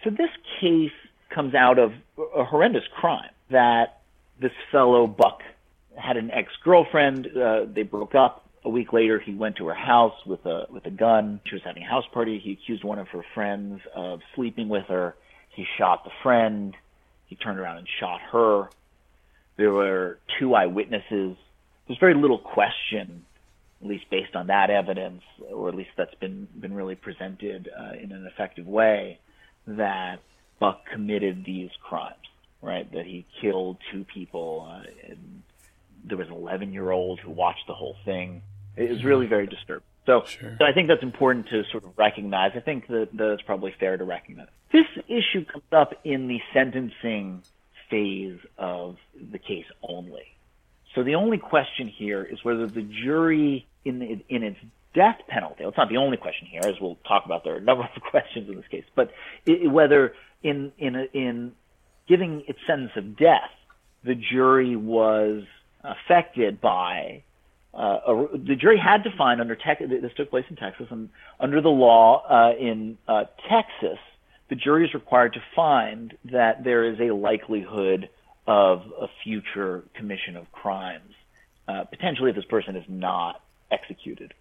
[0.03, 0.29] so this
[0.61, 0.91] case
[1.29, 1.91] comes out of
[2.35, 4.01] a horrendous crime that
[4.39, 5.41] this fellow Buck
[5.95, 7.27] had an ex-girlfriend.
[7.35, 8.41] Uh, they broke up.
[8.65, 11.41] A week later, he went to her house with a with a gun.
[11.45, 12.39] She was having a house party.
[12.39, 15.15] He accused one of her friends of sleeping with her.
[15.49, 16.73] He shot the friend.
[17.27, 18.69] He turned around and shot her.
[19.57, 21.35] There were two eyewitnesses.
[21.87, 23.25] There's very little question,
[23.81, 27.93] at least based on that evidence, or at least that's been been really presented uh,
[28.01, 29.19] in an effective way,
[29.67, 30.19] that
[30.59, 32.15] Buck committed these crimes,
[32.61, 32.89] right?
[32.93, 34.65] That he killed two people.
[34.69, 35.43] Uh, and
[36.03, 38.41] there was an 11 year old who watched the whole thing.
[38.75, 39.85] It was really very disturbing.
[40.05, 40.55] So, Sure.
[40.59, 42.51] so I think that's important to sort of recognize.
[42.55, 44.47] I think that, that it's probably fair to recognize.
[44.71, 47.43] This issue comes up in the sentencing
[47.89, 48.97] phase of
[49.31, 50.25] the case only.
[50.95, 54.59] So the only question here is whether the jury in the, in its
[54.93, 55.61] death penalty.
[55.61, 57.43] Well, it's not the only question here, as we'll talk about.
[57.43, 59.11] There are a number of questions in this case, but
[59.47, 60.13] i whether
[60.43, 61.53] in in in
[62.07, 63.49] giving its sentence of death,
[64.03, 65.43] the jury was
[65.83, 67.23] affected by.
[67.73, 71.09] Uh, a, the jury had to find under Tex- this took place in Texas and
[71.39, 73.97] under the law uh, in uh, Texas,
[74.49, 78.09] the jury is required to find that there is a likelihood
[78.45, 81.13] of a future commission of crimes,
[81.67, 83.41] uh, potentially if this person is not
[83.71, 84.33] executed.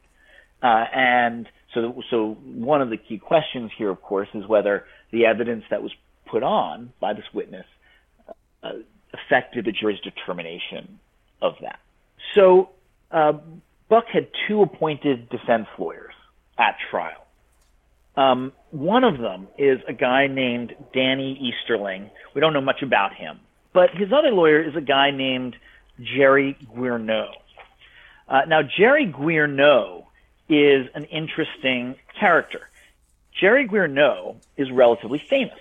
[0.62, 5.24] Uh, and so, so one of the key questions here, of course, is whether the
[5.24, 5.92] evidence that was
[6.26, 7.66] put on by this witness
[8.62, 8.72] uh,
[9.12, 10.98] affected the jury's determination
[11.42, 11.80] of that.
[12.34, 12.70] So,
[13.10, 13.34] uh,
[13.88, 16.14] Buck had two appointed defense lawyers
[16.56, 17.26] at trial.
[18.16, 22.10] Um, one of them is a guy named Danny Easterling.
[22.34, 23.40] We don't know much about him,
[23.72, 25.56] but his other lawyer is a guy named
[26.00, 27.34] Jerry Guerinot.
[28.28, 30.04] Uh, now, Jerry Guerinot
[30.48, 32.68] is an interesting character.
[33.38, 35.58] Jerry Guerinot is relatively famous,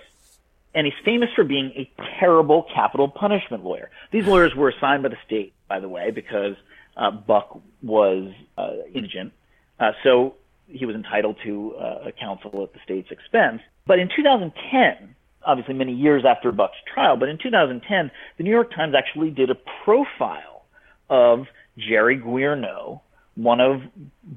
[0.74, 3.90] and he's famous for being a terrible capital punishment lawyer.
[4.10, 6.54] These lawyers were assigned by the state, by the way, because
[6.98, 9.32] uh, Buck was uh, indigent,
[9.80, 10.34] uh, so
[10.66, 13.62] he was entitled to uh, a counsel at the state's expense.
[13.86, 15.14] But in 2010,
[15.46, 19.48] obviously many years after Buck's trial, but in 2010, the New York Times actually did
[19.48, 20.66] a profile
[21.08, 21.46] of
[21.78, 23.00] Jerry Guerinot,
[23.36, 23.80] one of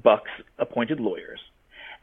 [0.02, 1.40] Buck's appointed lawyers.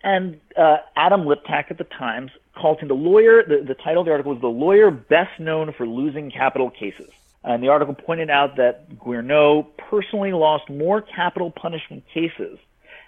[0.03, 4.05] And uh, Adam Liptak at the Times called him the lawyer, the, the title of
[4.05, 7.09] the article was The Lawyer Best Known for Losing Capital Cases.
[7.43, 12.57] And the article pointed out that Guerinot personally lost more capital punishment cases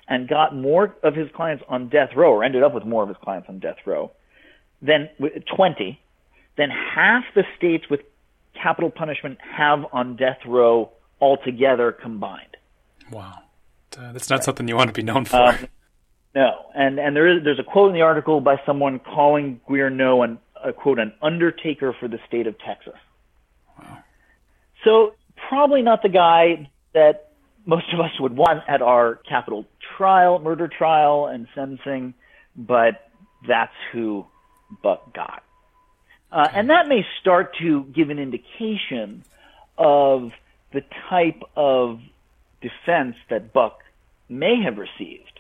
[0.08, 3.10] and got more of his clients on death row, or ended up with more of
[3.10, 4.12] his clients on death row,
[4.82, 5.10] than
[5.56, 6.00] 20,
[6.58, 8.02] than half the states with
[8.62, 12.58] capital punishment have on death row altogether combined.
[13.12, 13.40] Wow.
[13.98, 14.44] Uh, that's not right.
[14.44, 15.38] something you want to be known for.
[15.38, 15.68] Um,
[16.36, 20.24] no, and and there is there's a quote in the article by someone calling Guerinot
[20.24, 22.96] an a quote an undertaker for the state of Texas.
[24.86, 25.16] So
[25.50, 27.32] probably not the guy that
[27.66, 29.66] most of us would want at our capital
[29.98, 32.14] trial, murder trial, and sentencing,
[32.56, 33.10] but
[33.48, 34.26] that's who
[34.82, 35.44] Buck got.
[36.32, 39.24] Uh, and that may start to give an indication
[39.78, 40.32] of
[40.72, 42.00] the type of
[42.62, 43.80] defense that Buck
[44.30, 45.40] may have received,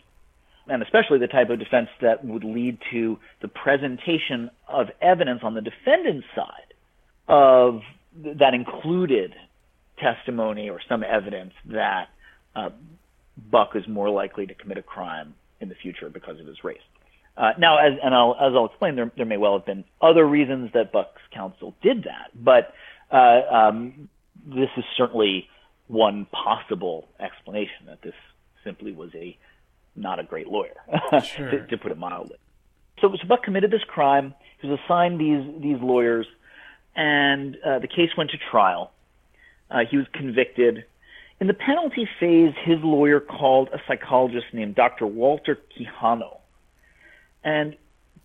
[0.67, 5.53] and especially the type of defense that would lead to the presentation of evidence on
[5.53, 6.73] the defendant's side
[7.27, 7.81] of
[8.23, 9.33] that included
[9.97, 12.09] testimony or some evidence that
[12.55, 12.69] uh,
[13.37, 16.79] Buck is more likely to commit a crime in the future because of his race.
[17.37, 20.25] Uh, now, as and I'll as I'll explain, there there may well have been other
[20.25, 22.73] reasons that Buck's counsel did that, but
[23.11, 24.09] uh, um,
[24.45, 25.47] this is certainly
[25.87, 28.13] one possible explanation that this
[28.63, 29.37] simply was a
[29.97, 30.75] not a great lawyer,
[31.23, 31.51] sure.
[31.51, 32.37] to, to, put it mildly.
[33.01, 34.33] So, so Buck committed this crime.
[34.61, 36.25] He was assigned these these lawyers,
[36.95, 38.91] and uh, the case went to trial.
[39.69, 40.85] Uh, he was convicted.
[41.39, 45.05] In the penalty phase, his lawyer called a psychologist named Dr.
[45.05, 46.37] Walter Quijano.
[47.43, 47.75] And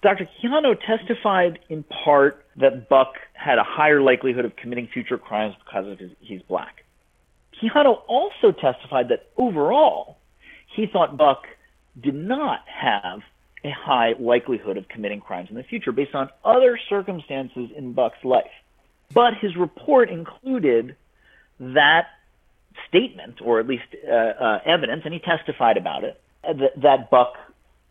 [0.03, 0.29] Dr.
[0.43, 5.87] Quijano testified in part that Buck had a higher likelihood of committing future crimes because
[5.89, 6.85] of his, he's black.
[7.61, 10.19] Quijano also testified that overall,
[10.75, 11.43] he thought Buck
[12.01, 13.21] did not have
[13.65, 18.25] a high likelihood of committing crimes in the future based on other circumstances in Buck's
[18.25, 18.47] life.
[19.13, 20.97] But his report included
[21.59, 22.07] that
[22.89, 27.11] statement, or at least uh, uh, evidence, and he testified about it, uh, that, that
[27.11, 27.35] Buck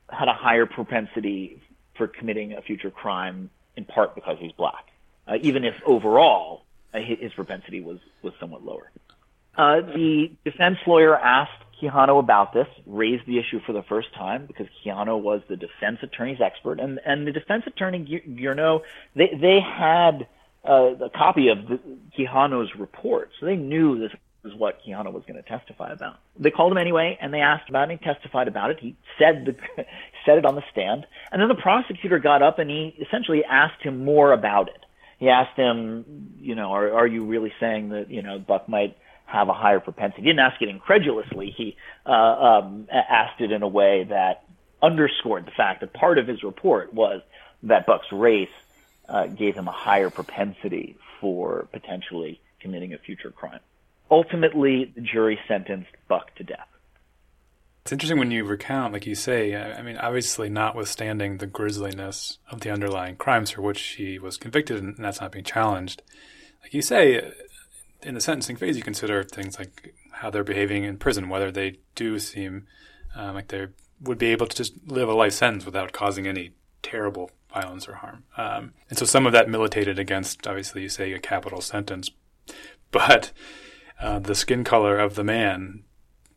[0.10, 1.62] had a higher propensity
[1.96, 4.92] for committing a future crime in part because he's black,
[5.28, 8.90] uh, even if overall uh, his propensity was, was somewhat lower.
[9.58, 11.52] Uh, the defense lawyer asked
[11.82, 16.00] Quijano about this, raised the issue for the first time because Quijano was the defense
[16.02, 18.84] attorney's expert, and, and the defense attorney, Guerinot,
[19.16, 20.28] they, they had
[20.68, 21.80] uh, a copy of the,
[22.18, 24.12] Quijano's report, so they knew this
[24.46, 26.18] is what Quijano was going to testify about.
[26.38, 28.00] They called him anyway, and they asked about it.
[28.00, 28.80] He testified about it.
[28.80, 29.86] He said the,
[30.26, 33.82] said it on the stand, and then the prosecutor got up and he essentially asked
[33.82, 34.86] him more about it.
[35.18, 38.98] He asked him, you know, are, are you really saying that you know Buck might
[39.26, 40.22] have a higher propensity?
[40.22, 41.54] He didn't ask it incredulously.
[41.56, 44.46] He uh, um, asked it in a way that
[44.82, 47.22] underscored the fact that part of his report was
[47.64, 48.48] that Buck's race
[49.10, 53.60] uh, gave him a higher propensity for potentially committing a future crime.
[54.12, 56.68] Ultimately, the jury sentenced Buck to death.
[57.84, 62.62] It's interesting when you recount, like you say, I mean, obviously, notwithstanding the grisliness of
[62.62, 66.04] the underlying crimes for which he was convicted, and that's not being challenged,
[66.62, 67.32] like you say,
[68.02, 71.80] in the sentencing phase, you consider things like how they're behaving in prison, whether they
[71.96, 72.68] do seem
[73.16, 73.68] um, like they
[74.02, 77.96] would be able to just live a life sentence without causing any terrible violence or
[77.96, 78.24] harm.
[78.38, 82.12] Um, and so some of that militated against, obviously, you say a capital sentence,
[82.92, 83.32] but
[84.00, 85.84] uh, the skin color of the man,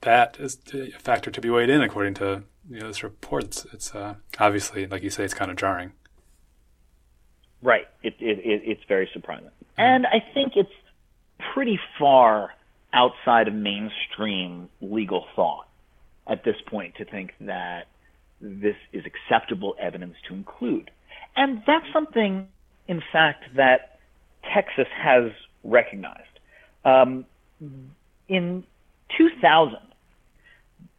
[0.00, 3.44] that is a factor to be weighed in according to you know, this report.
[3.44, 5.92] It's, it's uh, obviously, like you say, it's kind of jarring.
[7.62, 7.86] Right.
[8.02, 9.50] It, it, it, it's very surprising.
[9.78, 10.70] And I think it's
[11.54, 12.50] pretty far
[12.92, 15.66] outside of mainstream legal thought
[16.26, 17.86] at this point to think that
[18.40, 20.90] this is acceptable evidence to include.
[21.36, 22.48] And that's something,
[22.88, 23.98] in fact, that
[24.54, 25.32] Texas has
[25.64, 26.20] recognized.
[26.84, 27.24] Um,
[28.28, 28.64] in
[29.16, 29.76] 2000,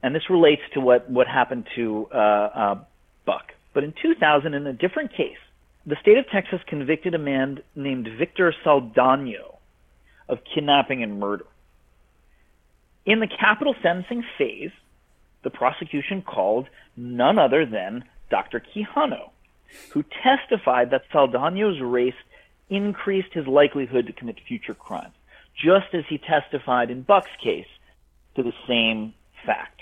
[0.01, 2.75] and this relates to what, what happened to uh, uh,
[3.25, 5.37] Buck, but in 2000, in a different case,
[5.85, 9.57] the state of Texas convicted a man named Victor Saldano
[10.29, 11.45] of kidnapping and murder.
[13.05, 14.71] In the capital sentencing phase,
[15.43, 18.61] the prosecution called none other than Dr.
[18.61, 19.31] Quijano,
[19.89, 22.15] who testified that Saldano's race
[22.69, 25.13] increased his likelihood to commit future crimes,
[25.55, 27.67] just as he testified in Buck's case
[28.35, 29.13] to the same
[29.45, 29.81] fact.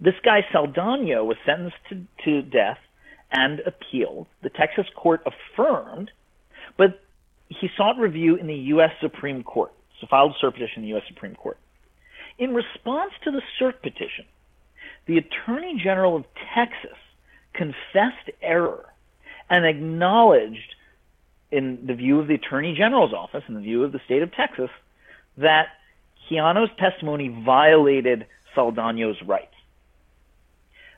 [0.00, 2.78] This guy Saldano was sentenced to, to death
[3.30, 4.26] and appealed.
[4.42, 6.10] The Texas court affirmed,
[6.76, 7.00] but
[7.48, 8.90] he sought review in the U.S.
[9.00, 11.04] Supreme Court, so filed a cert petition in the U.S.
[11.08, 11.58] Supreme Court.
[12.38, 14.24] In response to the cert petition,
[15.06, 16.98] the Attorney General of Texas
[17.54, 18.84] confessed error
[19.48, 20.74] and acknowledged,
[21.50, 24.32] in the view of the Attorney General's office, in the view of the state of
[24.32, 24.70] Texas,
[25.38, 25.68] that
[26.28, 29.54] Quijano's testimony violated Saldano's rights.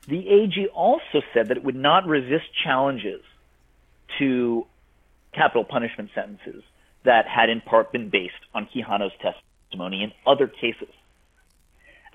[0.07, 3.21] The AG also said that it would not resist challenges
[4.19, 4.65] to
[5.33, 6.63] capital punishment sentences
[7.03, 10.89] that had in part been based on Quijano's testimony in other cases.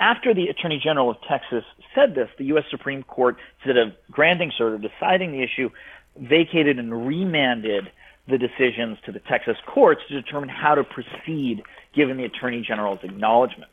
[0.02, 1.62] After the Attorney General of Texas
[1.94, 2.64] said this, the U.S.
[2.72, 5.70] Supreme Court, instead of granting cert or deciding the issue,
[6.16, 7.88] vacated and remanded
[8.26, 11.62] the decisions to the Texas courts to determine how to proceed
[11.94, 13.70] given the Attorney General's acknowledgement.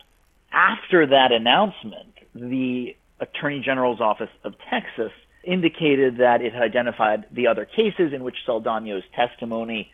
[0.52, 5.12] After that announcement, the Attorney General's Office of Texas
[5.44, 9.92] indicated that it had identified the other cases in which Saldano's testimony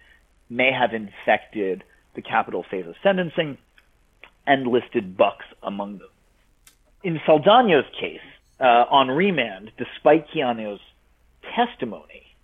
[0.49, 3.57] may have infected the capital phase of sentencing
[4.45, 6.09] and listed Bucks among them.
[7.05, 8.19] In Saldano's case,
[8.59, 10.79] uh, on remand, despite Quijano's
[11.55, 12.35] testimony,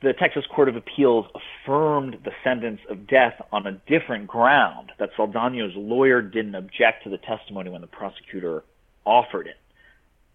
[0.00, 5.10] the Texas Court of Appeals affirmed the sentence of death on a different ground that
[5.18, 8.64] Saldano's lawyer didn't object to the testimony when the prosecutor
[9.04, 9.58] offered it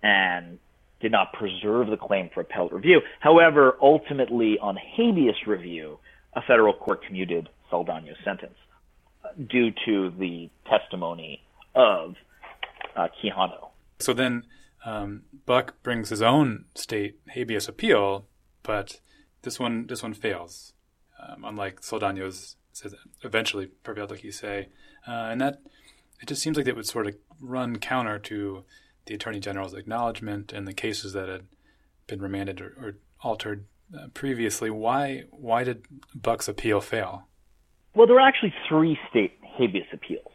[0.04, 0.60] and
[1.00, 3.02] did not preserve the claim for appellate review.
[3.20, 5.98] However, ultimately on habeas review,
[6.34, 8.58] a federal court commuted Saldano's sentence
[9.50, 11.41] due to the testimony
[11.74, 12.13] of
[12.96, 13.08] uh.
[14.01, 14.45] So then
[14.85, 18.25] um, Buck brings his own state habeas appeal,
[18.63, 18.99] but
[19.43, 20.73] this one this one fails.
[21.21, 22.55] Um, unlike Saldano's
[23.23, 24.69] eventually prevailed, like you say,
[25.07, 25.61] uh, and that
[26.21, 28.63] it just seems like it would sort of run counter to
[29.05, 31.45] the Attorney General's acknowledgement and the cases that had
[32.07, 33.65] been remanded or, or altered
[33.97, 34.69] uh, previously.
[34.69, 35.85] Why why did
[36.15, 37.27] Buck's appeal fail?
[37.93, 40.31] Well, there were actually three state habeas appeals.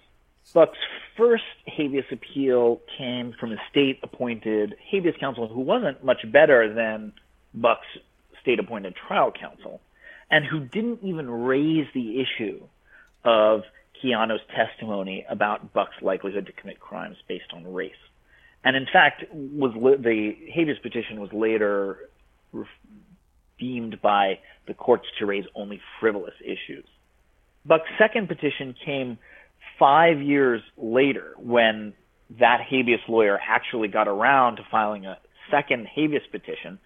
[0.52, 0.78] Buck's
[1.16, 7.12] first habeas appeal came from a state-appointed habeas counsel who wasn't much better than
[7.54, 7.86] Buck's
[8.42, 9.80] state-appointed trial counsel,
[10.30, 12.62] and who didn't even raise the issue
[13.24, 13.62] of
[14.02, 17.94] Quijano's testimony about Buck's likelihood to commit crimes based on race
[18.66, 22.08] and in fact, was the habeas petition was later
[23.60, 26.84] deemed by the courts to raise only frivolous issues.
[27.64, 29.18] Buck's second petition came
[29.78, 31.94] five years later when
[32.38, 35.18] that habeas lawyer actually got around to filing a
[35.50, 36.78] second habeas petition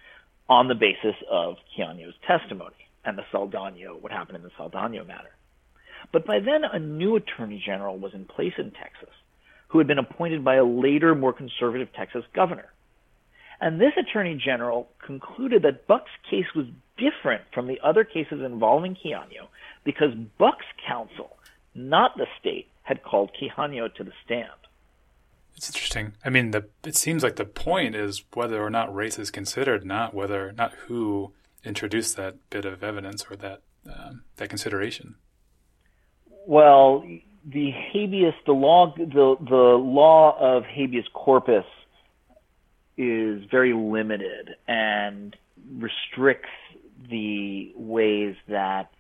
[0.48, 2.74] on the basis of Quijano's testimony
[3.04, 5.30] and the Saldano, what happened in the Saldano matter.
[6.12, 9.14] But by then, a new attorney general was in place in Texas
[9.68, 12.72] who had been appointed by a later, more conservative Texas governor.
[13.60, 16.66] And this attorney general concluded that Buck's case was
[16.96, 19.48] different from the other cases involving Quijano
[19.84, 21.36] because Buck's counsel,
[21.74, 24.48] not the state, had called Quijano to the stand.
[25.54, 26.14] It's interesting.
[26.24, 29.86] I mean, the, it seems like the point is whether or not race is considered,
[29.86, 31.32] not whether, not who
[31.64, 35.14] introduced that bit of evidence or that um, that consideration?
[36.46, 37.04] Well,
[37.46, 41.64] the habeas, the law, the the law of habeas corpus
[42.96, 45.36] is very limited and
[45.78, 46.50] restricts
[47.08, 48.90] the ways that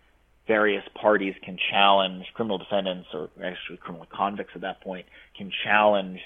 [0.50, 5.06] various parties can challenge criminal defendants or actually criminal convicts at that point
[5.38, 6.18] can challenge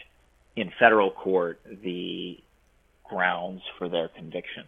[0.57, 2.39] in federal court the
[3.07, 4.65] grounds for their conviction.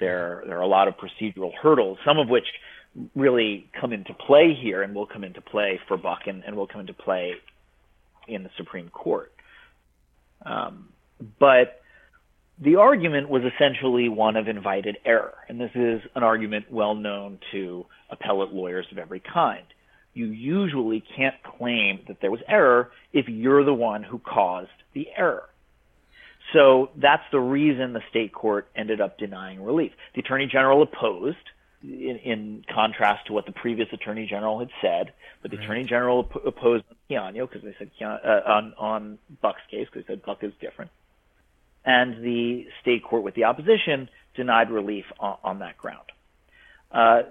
[0.00, 2.46] There, there are a lot of procedural hurdles, some of which
[3.14, 6.66] really come into play here and will come into play for Buck and, and will
[6.66, 7.34] come into play
[8.26, 9.32] in the Supreme Court.
[10.44, 10.88] Um,
[11.38, 11.81] but
[12.60, 17.38] the argument was essentially one of invited error, and this is an argument well known
[17.52, 19.64] to appellate lawyers of every kind.
[20.14, 25.08] You usually can't claim that there was error if you're the one who caused the
[25.16, 25.48] error.
[26.52, 29.92] So that's the reason the state court ended up denying relief.
[30.14, 31.36] The attorney general opposed,
[31.82, 35.64] in, in contrast to what the previous attorney general had said, but the right.
[35.64, 40.22] attorney general opposed Quijano because they said uh, on on Buck's case because they said
[40.22, 40.90] Buck is different,
[41.84, 46.12] and the state court with the opposition denied relief on, on that ground.
[46.90, 47.22] Uh,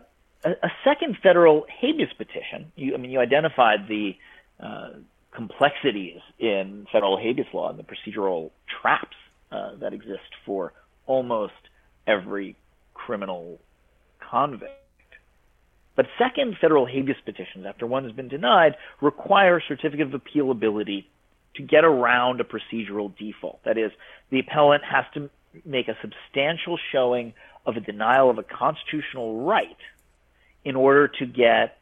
[0.43, 2.72] a, a, second federal habeas petition.
[2.76, 4.16] You, I mean, you identified the
[4.60, 4.89] uh,
[5.32, 9.16] complexities in federal habeas law and the procedural traps
[9.52, 10.74] uh, that exist for
[11.06, 11.54] almost
[12.08, 12.56] every
[12.93, 13.60] criminal
[14.20, 14.74] convict.
[15.95, 21.06] But second federal habeas petitions, after one has been denied, require certificate of appealability
[21.62, 23.64] to get around a procedural default.
[23.64, 23.91] That is,
[24.30, 25.30] the appellant has to
[25.66, 27.34] make a substantial showing
[27.66, 29.78] of a denial of a constitutional right
[30.64, 31.78] in order to get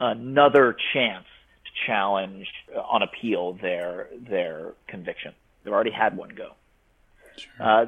[0.00, 1.26] another chance
[1.64, 5.32] to challenge uh, on appeal their their conviction.
[5.62, 6.52] They've already had one go.
[7.36, 7.52] Sure.
[7.60, 7.86] Uh,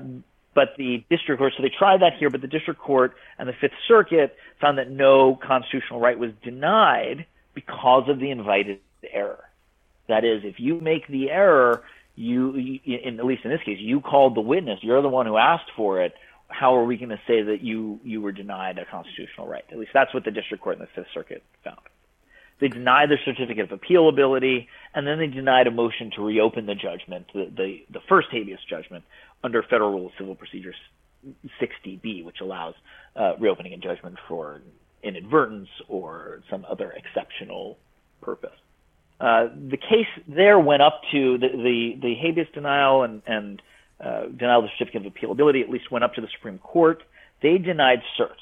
[0.55, 3.53] but the district court, so they tried that here, but the district court and the
[3.53, 8.78] Fifth Circuit found that no constitutional right was denied because of the invited
[9.12, 9.45] error.
[10.09, 11.82] That is, if you make the error,
[12.16, 14.80] you, in, at least in this case, you called the witness.
[14.82, 16.14] You're the one who asked for it.
[16.48, 19.64] How are we going to say that you you were denied a constitutional right?
[19.72, 21.80] At least that's what the district court in the Fifth Circuit found.
[22.61, 26.74] They denied the certificate of appealability, and then they denied a motion to reopen the
[26.74, 29.05] judgment, the the, the first habeas judgment,
[29.42, 30.74] under Federal Rule of Civil Procedure
[31.61, 32.74] 60B, which allows
[33.16, 34.61] uh, reopening a judgment for
[35.02, 37.78] inadvertence or some other exceptional
[38.20, 38.57] purpose.
[39.20, 43.62] Uh, the case there went up to the, the, the habeas denial and, and
[44.04, 47.02] uh, denial of the certificate of appealability, at least went up to the Supreme Court.
[47.42, 48.36] They denied cert.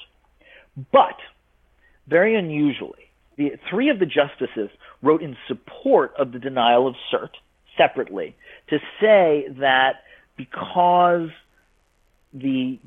[0.91, 1.17] But,
[2.07, 4.69] very unusually, the, three of the justices
[5.01, 7.29] wrote in support of the denial of cert
[7.77, 8.35] separately
[8.69, 10.03] to say that
[10.37, 11.29] because
[12.33, 12.79] the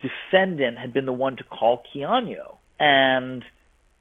[0.00, 3.44] defendant had been the one to call Quijano and–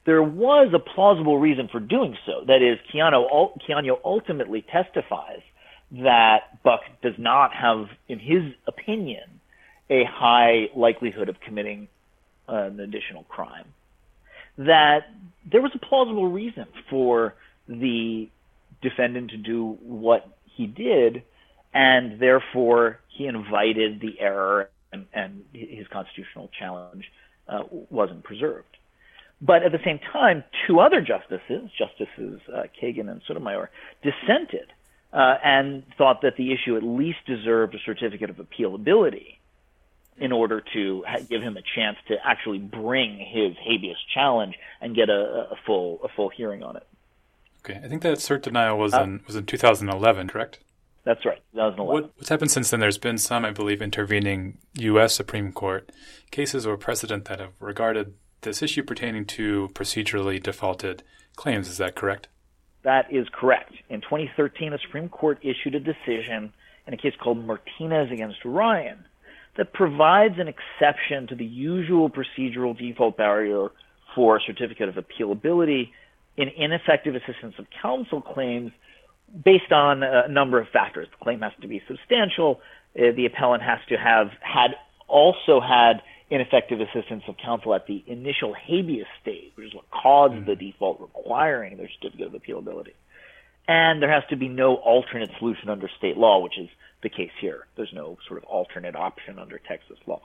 [0.09, 2.43] there was a plausible reason for doing so.
[2.47, 5.41] That is, Quijano, Quijano ultimately testifies
[5.91, 9.39] that Buck does not have, in his opinion,
[9.87, 11.89] a high likelihood of committing
[12.47, 13.65] an additional crime.
[14.57, 15.01] That
[15.45, 17.35] there was a plausible reason for
[17.67, 18.29] the
[18.81, 21.21] defendant to do what he did,
[21.71, 27.11] and therefore he invited the error and, and his constitutional challenge
[27.47, 28.75] uh, wasn't preserved.
[29.41, 33.69] But at the same time, two other justices, Justices uh, Kagan and Sotomayor,
[34.03, 34.73] dissented
[35.13, 39.37] uh, and thought that the issue at least deserved a certificate of appealability
[40.17, 44.95] in order to ha- give him a chance to actually bring his habeas challenge and
[44.95, 46.85] get a, a full a full hearing on it.
[47.63, 50.59] Okay, I think that cert denial was uh, in was in 2011, correct?
[51.05, 51.85] That's right, 2011.
[51.85, 52.81] What, what's happened since then?
[52.81, 55.15] There's been some, I believe, intervening U.S.
[55.15, 55.91] Supreme Court
[56.29, 61.03] cases or precedent that have regarded this issue pertaining to procedurally defaulted
[61.35, 61.67] claims.
[61.67, 62.27] Is that correct?
[62.83, 63.73] That is correct.
[63.89, 66.53] In 2013, the Supreme Court issued a decision
[66.87, 69.05] in a case called Martinez against Ryan
[69.57, 73.67] that provides an exception to the usual procedural default barrier
[74.15, 75.89] for a certificate of appealability
[76.37, 78.71] in ineffective assistance of counsel claims
[79.43, 81.07] based on a number of factors.
[81.11, 82.61] The claim has to be substantial.
[82.97, 84.71] Uh, the appellant has to have had
[85.07, 90.33] also had ineffective assistance of counsel at the initial habeas stage, which is what caused
[90.33, 90.45] mm-hmm.
[90.45, 92.93] the default requiring their certificate of appealability.
[93.67, 96.69] And there has to be no alternate solution under state law, which is
[97.03, 97.67] the case here.
[97.75, 100.21] There's no sort of alternate option under Texas law.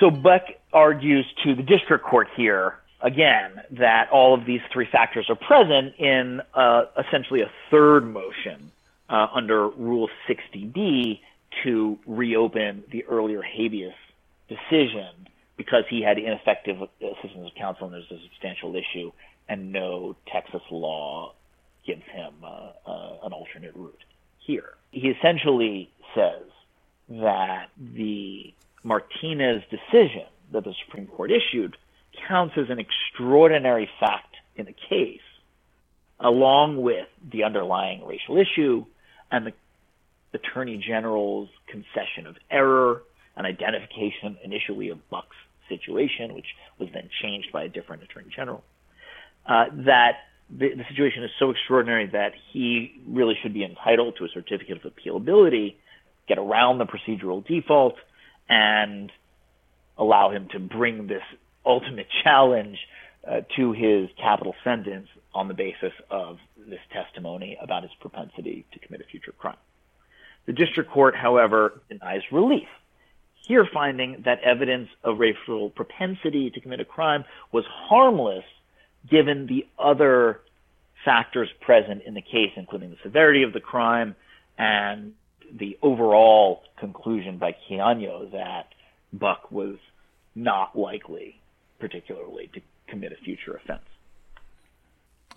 [0.00, 0.42] So Buck
[0.72, 5.94] argues to the district court here, again, that all of these three factors are present
[5.98, 8.70] in uh, essentially a third motion
[9.08, 11.20] uh, under Rule 60B
[11.64, 13.94] to reopen the earlier habeas
[14.48, 15.28] decision
[15.58, 19.12] because he had ineffective assistance of counsel and there's a substantial issue,
[19.48, 21.34] and no Texas law
[21.84, 24.04] gives him uh, uh, an alternate route
[24.38, 24.74] here.
[24.92, 26.46] He essentially says
[27.10, 28.54] that the
[28.84, 31.76] Martinez decision that the Supreme Court issued
[32.28, 35.20] counts as an extraordinary fact in the case,
[36.20, 38.84] along with the underlying racial issue
[39.30, 39.52] and the
[40.34, 43.02] Attorney General's concession of error
[43.36, 45.36] and identification initially of Buck's
[45.68, 46.46] situation, which
[46.78, 48.62] was then changed by a different Attorney General.
[49.46, 50.18] Uh, that
[50.50, 54.84] the, the situation is so extraordinary that he really should be entitled to a certificate
[54.84, 55.76] of appealability,
[56.26, 57.96] get around the procedural default,
[58.48, 59.10] and
[59.96, 61.22] allow him to bring this
[61.64, 62.78] ultimate challenge
[63.26, 68.78] uh, to his capital sentence on the basis of this testimony about his propensity to
[68.78, 69.56] commit a future crime.
[70.46, 72.68] The district court, however, denies relief,
[73.48, 78.44] here finding that evidence of racial propensity to commit a crime was harmless
[79.10, 80.40] given the other
[81.04, 84.14] factors present in the case, including the severity of the crime
[84.58, 85.14] and
[85.58, 88.68] the overall conclusion by Quijano that
[89.14, 89.76] Buck was
[90.34, 91.40] not likely,
[91.80, 93.80] particularly, to commit a future offense.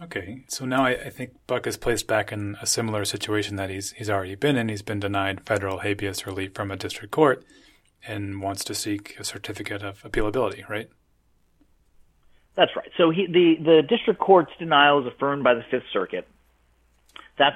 [0.01, 3.69] Okay, so now I, I, think Buck is placed back in a similar situation that
[3.69, 4.69] he's he's already been in.
[4.69, 7.43] He's been denied federal habeas relief from a district court,
[8.07, 10.89] and wants to seek a certificate of appealability, right?
[12.55, 12.89] That's right.
[12.97, 16.27] So he, the the district court's denial is affirmed by the Fifth Circuit.
[17.37, 17.55] That's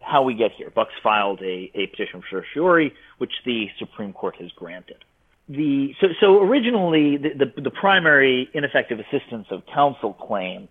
[0.00, 0.70] how we get here.
[0.70, 5.04] Buck's filed a, a petition for certiorari, which the Supreme Court has granted.
[5.48, 10.68] The so so originally the, the, the primary ineffective assistance of counsel claim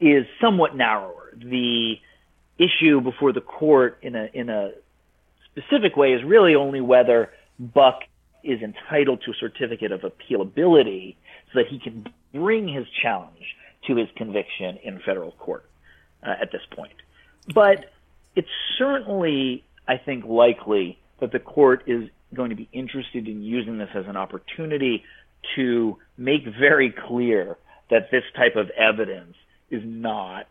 [0.00, 1.36] is somewhat narrower.
[1.36, 1.96] The
[2.58, 4.72] issue before the court in a in a
[5.50, 8.00] specific way is really only whether Buck
[8.42, 11.16] is entitled to a certificate of appealability
[11.52, 15.64] so that he can bring his challenge to his conviction in federal court
[16.22, 16.92] uh, at this point.
[17.54, 17.86] But
[18.36, 23.78] it's certainly, I think, likely that the court is going to be interested in using
[23.78, 25.02] this as an opportunity
[25.56, 27.56] to make very clear
[27.90, 29.34] that this type of evidence
[29.70, 30.46] is not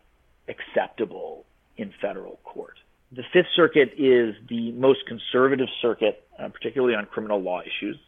[0.48, 1.44] acceptable
[1.76, 2.78] in federal court.
[3.12, 7.98] The Fifth Circuit is the most conservative circuit, uh, particularly on criminal law issues.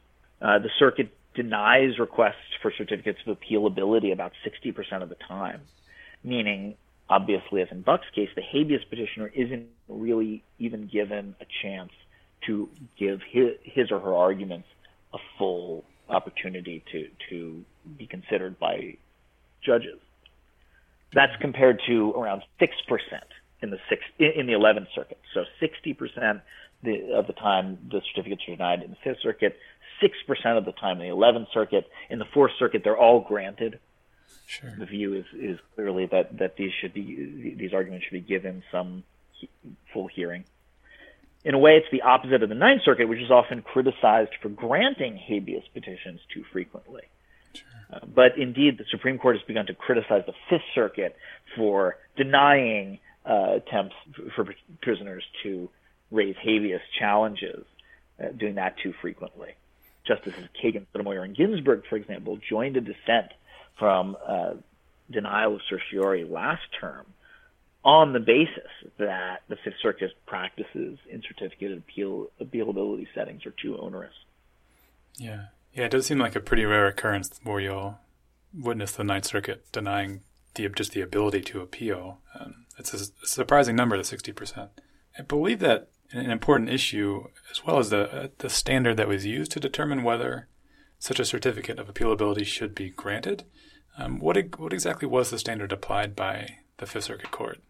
[0.40, 5.62] Uh, the circuit denies requests for certificates of appealability about 60% of the time,
[6.22, 6.76] meaning,
[7.08, 11.90] obviously, as in Buck's case, the habeas petitioner isn't really even given a chance
[12.46, 14.68] to give his, his or her arguments
[15.12, 17.64] a full opportunity to, to
[17.98, 18.96] be considered by
[19.64, 19.98] judges.
[21.12, 22.68] That's compared to around 6%
[23.62, 25.18] in the six, in the 11th Circuit.
[25.34, 26.42] So 60%
[27.14, 29.56] of the time the certificates are denied in the Fifth Circuit,
[30.02, 31.88] 6% of the time in the 11th Circuit.
[32.10, 33.78] In the Fourth Circuit, they're all granted.
[34.46, 34.74] Sure.
[34.76, 38.62] The view is, is clearly that, that these should be these arguments should be given
[38.72, 39.04] some
[39.92, 40.44] full hearing.
[41.44, 44.48] In a way, it's the opposite of the Ninth Circuit, which is often criticized for
[44.48, 47.02] granting habeas petitions too frequently.
[47.52, 47.66] Sure.
[47.92, 51.16] Uh, but indeed, the Supreme Court has begun to criticize the Fifth Circuit
[51.56, 53.94] for denying uh, attempts
[54.34, 54.46] for
[54.80, 55.68] prisoners to
[56.10, 57.64] raise habeas challenges,
[58.22, 59.54] uh, doing that too frequently.
[60.06, 63.32] Justices Kagan, Sotomayor, and Ginsburg, for example, joined a dissent
[63.78, 64.54] from uh,
[65.10, 67.06] denial of certiorari last term
[67.84, 73.76] on the basis that the Fifth Circuit's practices in certificate appeal appealability settings are too
[73.78, 74.14] onerous.
[75.16, 77.98] Yeah, yeah, it does seem like a pretty rare occurrence where you'll
[78.54, 80.22] witness the Ninth Circuit denying
[80.54, 82.18] the just the ability to appeal.
[82.38, 84.70] Um, it's a surprising number, the sixty percent.
[85.18, 89.52] I believe that an important issue, as well as the the standard that was used
[89.52, 90.48] to determine whether
[90.98, 93.44] such a certificate of appealability should be granted.
[93.98, 97.60] Um, what what exactly was the standard applied by the Fifth Circuit Court?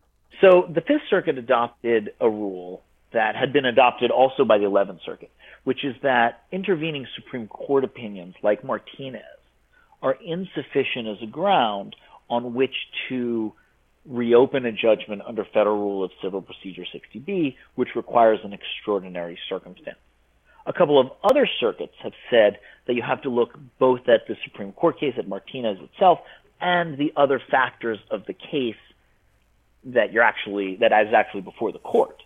[0.41, 2.83] So the Fifth Circuit adopted a rule
[3.13, 5.31] that had been adopted also by the Eleventh Circuit,
[5.65, 9.23] which is that intervening Supreme Court opinions like Martinez
[10.01, 11.95] are insufficient as a ground
[12.29, 12.75] on which
[13.09, 13.53] to
[14.07, 19.99] reopen a judgment under Federal Rule of Civil Procedure 60B, which requires an extraordinary circumstance.
[20.67, 24.37] A couple of other circuits have said that you have to look both at the
[24.45, 26.21] Supreme Court case at Martinez itself
[26.61, 28.77] and the other factors of the case
[29.85, 32.23] that you're actually that is actually before the court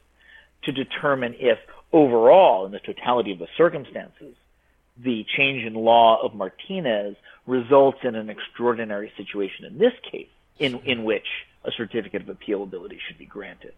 [0.64, 1.59] to determine if
[1.93, 4.35] overall in the totality of the circumstances
[4.99, 7.16] the change in law of Martinez
[7.47, 10.29] results in an extraordinary situation in this case
[10.59, 11.27] in in which
[11.65, 13.75] a certificate of appealability should be granted.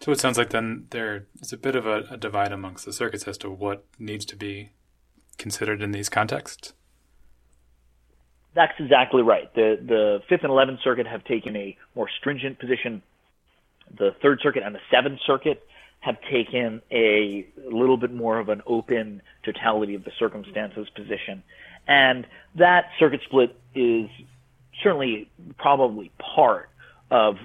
[0.00, 2.92] So it sounds like then there is a bit of a, a divide amongst the
[2.92, 4.70] circuits as to what needs to be
[5.38, 6.72] considered in these contexts.
[8.54, 9.52] That's exactly right.
[9.54, 13.02] The the Fifth and Eleventh Circuit have taken a more stringent position.
[13.96, 15.64] The Third Circuit and the Seventh Circuit
[16.00, 21.44] have taken a little bit more of an open totality of the circumstances position.
[21.86, 24.10] And that circuit split is
[24.82, 26.70] certainly probably part
[27.10, 27.36] of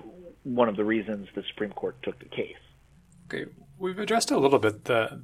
[0.43, 2.55] one of the reasons the Supreme Court took the case.
[3.27, 5.21] Okay, we've addressed a little bit the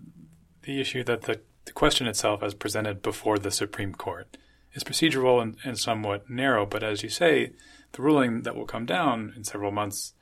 [0.63, 4.37] the issue that the, the question itself, as presented before the Supreme Court,
[4.73, 6.65] is procedural and, and somewhat narrow.
[6.65, 7.51] But as you say,
[7.91, 10.13] the ruling that will come down in several months,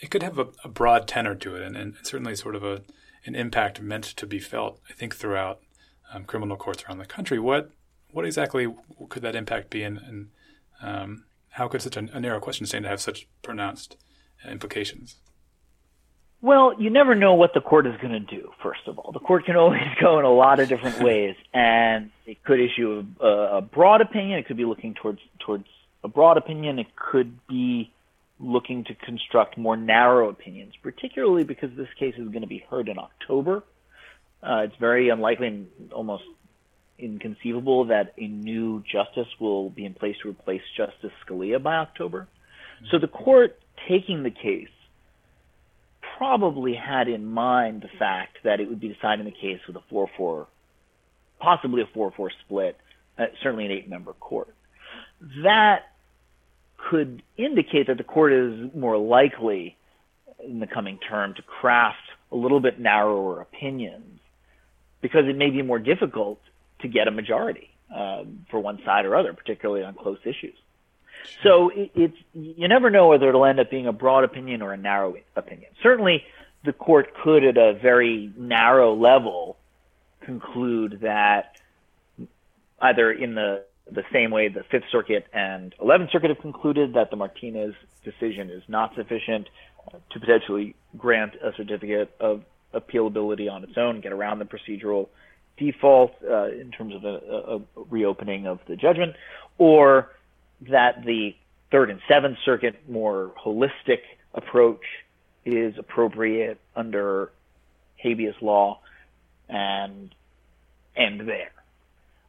[0.00, 2.82] it could have a, a broad tenor to it, and, and, certainly sort of a
[3.26, 4.80] an impact meant to be felt.
[4.90, 5.60] I think throughout
[6.12, 7.38] um, criminal courts around the country.
[7.38, 7.70] What
[8.10, 8.72] what exactly
[9.08, 10.28] could that impact be, and, and
[10.82, 11.24] um,
[11.54, 13.96] how could such a, a, narrow question stand to have such pronounced
[14.48, 15.16] implications?
[16.42, 18.50] Well, you never know what the court is going to do.
[18.62, 22.10] First of all, the court can always go in a lot of different ways, and
[22.26, 23.26] it could issue a,
[23.58, 24.38] a broad opinion.
[24.38, 25.66] It could be looking towards towards
[26.02, 26.78] a broad opinion.
[26.78, 27.92] It could be
[28.40, 32.88] looking to construct more narrow opinions, particularly because this case is going to be heard
[32.88, 33.62] in October.
[34.42, 36.24] Uh, it's very unlikely and almost
[37.04, 42.26] inconceivable that a new justice will be in place to replace Justice Scalia by October.
[42.90, 44.68] So the court taking the case
[46.16, 49.94] probably had in mind the fact that it would be deciding the case with a
[49.94, 50.46] 4-4,
[51.40, 52.76] possibly a 4-4 split,
[53.18, 54.54] uh, certainly an eight-member court.
[55.42, 55.80] That
[56.90, 59.76] could indicate that the court is more likely
[60.44, 61.98] in the coming term to craft
[62.30, 64.20] a little bit narrower opinions
[65.00, 66.40] because it may be more difficult
[66.84, 70.54] to get a majority um, for one side or other, particularly on close issues.
[71.42, 74.72] So it, it's you never know whether it'll end up being a broad opinion or
[74.72, 75.70] a narrow opinion.
[75.82, 76.22] Certainly,
[76.64, 79.56] the court could, at a very narrow level,
[80.20, 81.56] conclude that
[82.80, 87.10] either in the the same way the Fifth Circuit and Eleventh Circuit have concluded that
[87.10, 89.48] the Martinez decision is not sufficient
[90.10, 95.08] to potentially grant a certificate of appealability on its own, get around the procedural
[95.56, 99.14] default uh, in terms of a, a, reopening of the judgment,
[99.58, 100.10] or
[100.68, 101.34] that the
[101.70, 104.00] Third and Seventh Circuit more holistic
[104.34, 104.84] approach
[105.44, 107.30] is appropriate under
[107.96, 108.80] habeas law
[109.48, 110.14] and
[110.96, 111.52] end there.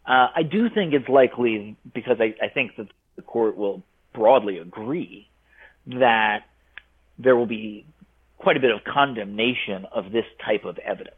[0.05, 4.59] Uh, I do think it's likely because I, I think that the court will broadly
[4.59, 5.28] agree
[5.88, 6.43] that
[7.17, 7.86] there will be
[8.38, 11.15] quite a bit of condemnation of this type of evidence.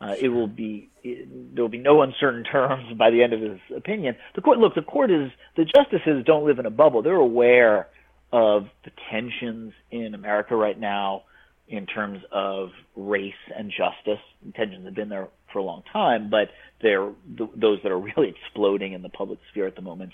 [0.00, 3.58] Uh, it will be there will be no uncertain terms by the end of his
[3.76, 4.16] opinion.
[4.34, 7.02] The court look, the court is the justices don't live in a bubble.
[7.02, 7.88] They're aware
[8.32, 11.22] of the tensions in America right now
[11.66, 14.22] in terms of race and justice.
[14.54, 18.28] Tensions have been there for a long time, but they're th- those that are really
[18.28, 20.12] exploding in the public sphere at the moment.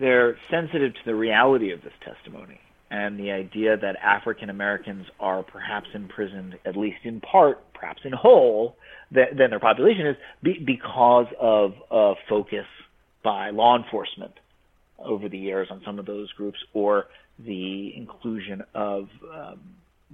[0.00, 2.60] They're sensitive to the reality of this testimony
[2.90, 8.12] and the idea that African Americans are perhaps imprisoned, at least in part, perhaps in
[8.12, 8.76] whole,
[9.10, 12.66] than, their population is, be, because of a focus
[13.22, 14.32] by law enforcement
[14.98, 17.06] over the years on some of those groups, or
[17.38, 19.60] the inclusion of um,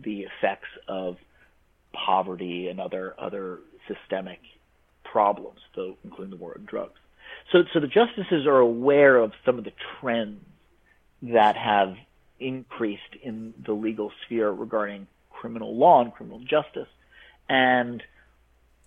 [0.03, 1.16] the effects of
[1.93, 4.41] poverty and other other systemic
[5.05, 6.99] problems, though including the war on drugs.
[7.53, 10.41] So, so the justices are aware of some of the trends
[11.23, 11.95] that have
[12.47, 16.88] increased in the legal sphere regarding criminal law and criminal justice,
[17.49, 18.03] and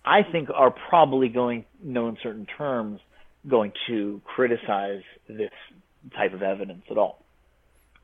[0.04, 3.00] I think are probably going, no uncertain terms,
[3.48, 5.50] going to criticize this
[6.14, 7.22] type of evidence at all.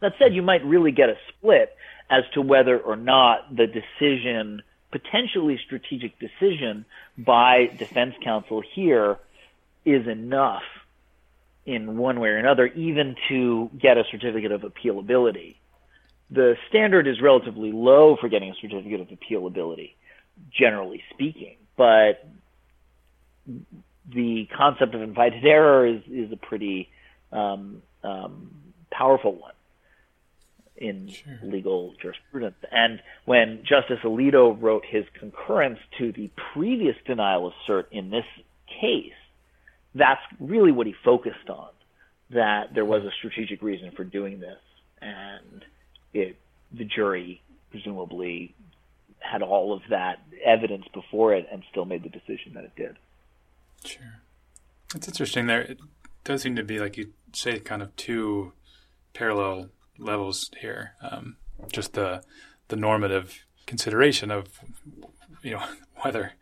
[0.01, 1.75] That said, you might really get a split
[2.11, 6.85] as to whether or not the decision, potentially strategic decision
[7.17, 9.19] by defense counsel here
[9.85, 10.63] is enough
[11.65, 15.57] in one way or another, even to get a certificate of appealability.
[16.31, 19.95] The standard is relatively low for getting a certificate of appealability,
[20.51, 22.27] generally speaking, but
[24.09, 26.89] the concept of invited error is, is a pretty
[27.33, 28.51] um, um,
[28.91, 29.53] powerful one
[30.77, 31.39] in sure.
[31.43, 32.57] legal jurisprudence.
[32.71, 38.25] And when Justice Alito wrote his concurrence to the previous denial of cert in this
[38.81, 39.13] case,
[39.95, 41.69] that's really what he focused on.
[42.31, 44.59] That there was a strategic reason for doing this,
[45.01, 45.65] and
[46.15, 46.37] it
[46.73, 48.55] the jury presumably
[49.19, 52.97] had all of that evidence before it and still made the decision that it did.
[53.85, 54.23] Sure,
[54.95, 55.47] it's interesting.
[55.47, 55.79] There it
[56.25, 58.53] does seem to be like you say, kind of two
[59.13, 59.69] parallel
[59.99, 60.95] levels here.
[61.03, 61.37] Um,
[61.71, 62.23] just the
[62.69, 64.61] the normative consideration of
[65.43, 65.65] you know
[66.03, 66.33] whether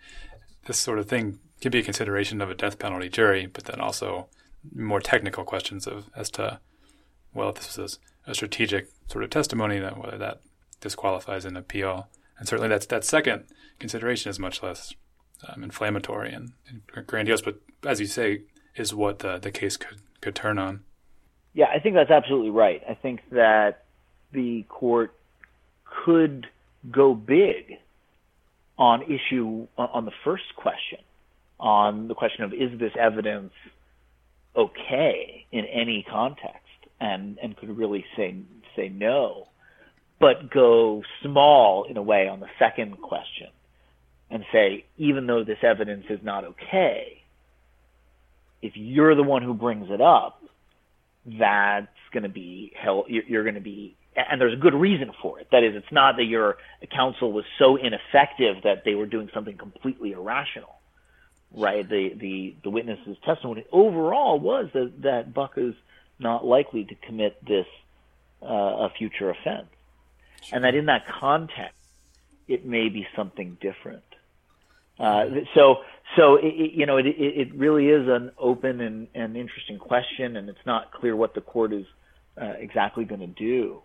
[0.66, 3.80] this sort of thing can be a consideration of a death penalty jury, but then
[3.80, 4.28] also
[4.74, 6.60] more technical questions of as to
[7.32, 10.40] well, if this is a strategic sort of testimony, that whether that
[10.80, 12.08] disqualifies an appeal,
[12.38, 13.44] and certainly that's that second
[13.78, 14.94] consideration is much less
[15.48, 17.40] um, inflammatory and, and, grandiose.
[17.40, 18.42] But as you say,
[18.76, 20.80] is what the the case could could turn on.
[21.54, 22.82] Yeah, I think that's absolutely right.
[22.88, 23.84] I think that
[24.32, 25.14] the court
[26.04, 26.46] could
[26.90, 27.78] go big
[28.78, 31.00] on issue on the first question,
[31.60, 33.52] on the question of is this evidence
[34.56, 36.58] okay in any context,
[37.00, 38.34] and and could really say
[38.76, 39.46] say no,
[40.18, 43.48] but go small in a way on the second question,
[44.30, 47.22] and say even though this evidence is not okay,
[48.62, 50.42] if you're the one who brings it up,
[51.38, 53.04] that's going to be hell.
[53.08, 55.48] You're going to be and there's a good reason for it.
[55.52, 56.56] That is, it's not that your
[56.94, 60.79] counsel was so ineffective that they were doing something completely irrational,
[61.54, 61.88] right?
[61.88, 65.74] The the the witness's testimony overall was that that Buck is
[66.18, 67.66] not likely to commit this
[68.42, 69.68] uh, a future offense,
[70.42, 70.56] sure.
[70.56, 71.76] and that in that context,
[72.48, 74.04] it may be something different.
[74.98, 75.76] Uh, so
[76.16, 80.48] so it, you know it, it really is an open and, and interesting question, and
[80.48, 81.86] it's not clear what the court is
[82.40, 83.82] uh, exactly going to do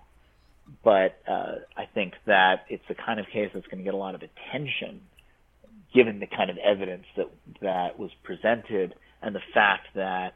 [0.83, 3.97] but uh, I think that it's the kind of case that's going to get a
[3.97, 5.01] lot of attention,
[5.95, 7.29] given the kind of evidence that
[7.61, 10.35] that was presented and the fact that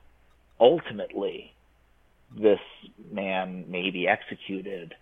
[0.60, 1.54] ultimately
[2.36, 2.60] this
[3.12, 4.96] man may be executed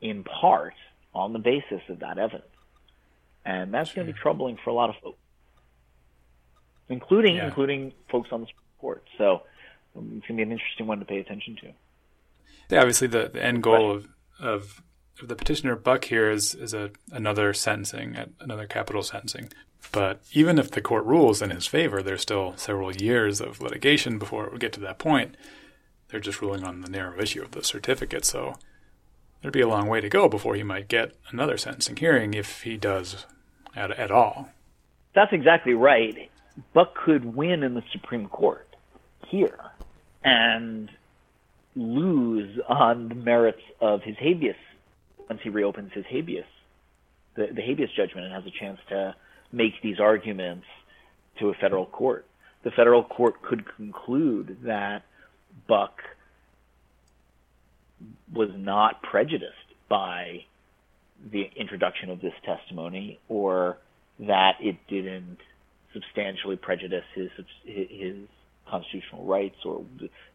[0.00, 0.74] in part
[1.14, 2.44] on the basis of that evidence,
[3.44, 3.96] and that's sure.
[3.96, 5.18] going to be troubling for a lot of folks,
[6.88, 7.46] including yeah.
[7.46, 8.46] including folks on the
[8.80, 9.04] Court.
[9.16, 9.42] So
[9.96, 11.72] um, it's going to be an interesting one to pay attention to.
[12.70, 14.08] Yeah, obviously the, the end goal of
[14.40, 14.82] of, of
[15.22, 19.52] the petitioner Buck here is is a another sentencing, another capital sentencing.
[19.92, 24.18] But even if the court rules in his favor, there's still several years of litigation
[24.18, 25.36] before it would get to that point.
[26.08, 28.56] They're just ruling on the narrow issue of the certificate, so
[29.40, 32.62] there'd be a long way to go before he might get another sentencing hearing if
[32.62, 33.26] he does
[33.76, 34.48] at, at all.
[35.14, 36.30] That's exactly right.
[36.72, 38.68] Buck could win in the Supreme Court
[39.28, 39.58] here,
[40.22, 40.90] and
[41.76, 44.56] lose on the merits of his habeas
[45.28, 46.44] once he reopens his habeas,
[47.36, 49.14] the, the habeas judgment, and has a chance to
[49.52, 50.66] make these arguments
[51.38, 52.26] to a federal court.
[52.64, 55.02] The federal court could conclude that
[55.68, 55.98] Buck
[58.32, 59.54] was not prejudiced
[59.88, 60.44] by
[61.30, 63.78] the introduction of this testimony or
[64.18, 65.38] that it didn't
[65.92, 67.30] substantially prejudice his
[67.64, 68.16] his
[68.68, 69.84] constitutional rights or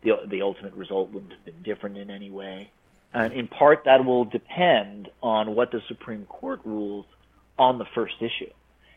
[0.03, 2.71] the, the ultimate result wouldn't have been different in any way.
[3.13, 7.05] And in part, that will depend on what the Supreme Court rules
[7.57, 8.51] on the first issue.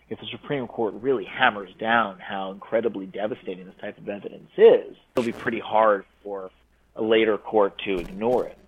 [0.08, 4.96] If the Supreme Court really hammers down how incredibly devastating this type of evidence is,
[5.16, 6.50] it'll be pretty hard for
[6.96, 8.58] a later court to ignore it.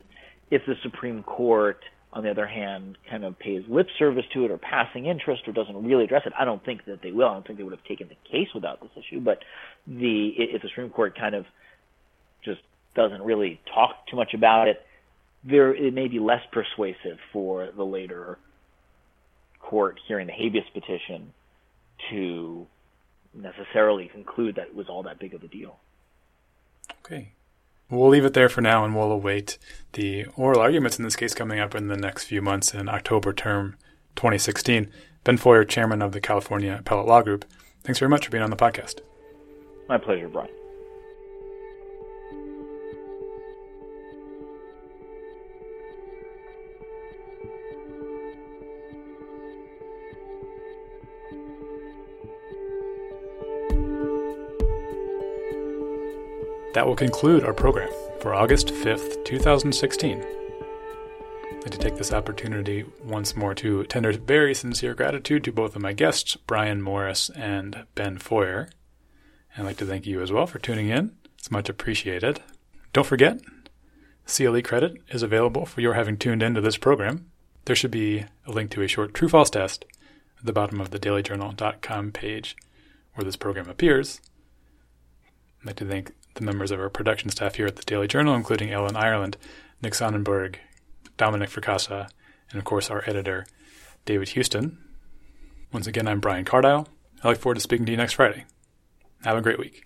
[0.50, 1.80] If the Supreme Court
[2.14, 5.52] on the other hand, kind of pays lip service to it or passing interest or
[5.52, 6.32] doesn't really address it.
[6.38, 7.28] I don't think that they will.
[7.28, 9.20] I don't think they would have taken the case without this issue.
[9.20, 9.40] But
[9.86, 11.44] the if the Supreme Court kind of
[12.44, 12.60] just
[12.94, 14.80] doesn't really talk too much about it,
[15.44, 18.38] there it may be less persuasive for the later
[19.60, 21.32] court hearing the habeas petition
[22.10, 22.66] to
[23.34, 25.78] necessarily conclude that it was all that big of a deal.
[27.04, 27.32] Okay.
[27.90, 29.58] We'll leave it there for now and we'll await
[29.92, 33.32] the oral arguments in this case coming up in the next few months in October
[33.32, 33.76] term
[34.16, 34.90] 2016.
[35.24, 37.44] Ben Feuer, chairman of the California Appellate Law Group,
[37.82, 39.00] thanks very much for being on the podcast.
[39.88, 40.50] My pleasure, Brian.
[56.74, 60.20] That will conclude our program for August 5th, 2016.
[60.20, 65.76] I'd like to take this opportunity once more to tender very sincere gratitude to both
[65.76, 68.70] of my guests, Brian Morris and Ben Feuer.
[69.56, 71.12] I'd like to thank you as well for tuning in.
[71.38, 72.42] It's much appreciated.
[72.92, 73.40] Don't forget,
[74.26, 77.30] CLE credit is available for your having tuned into this program.
[77.66, 79.84] There should be a link to a short true false test
[80.40, 82.56] at the bottom of the dailyjournal.com page
[83.14, 84.20] where this program appears.
[85.60, 88.34] I'd like to thank the members of our production staff here at the Daily Journal,
[88.34, 89.36] including Ellen Ireland,
[89.82, 90.58] Nick Sonnenberg,
[91.16, 92.08] Dominic Fracassa,
[92.50, 93.46] and of course our editor,
[94.04, 94.78] David Houston.
[95.72, 96.88] Once again, I'm Brian Cardile.
[97.22, 98.44] I look forward to speaking to you next Friday.
[99.24, 99.84] Have a great week.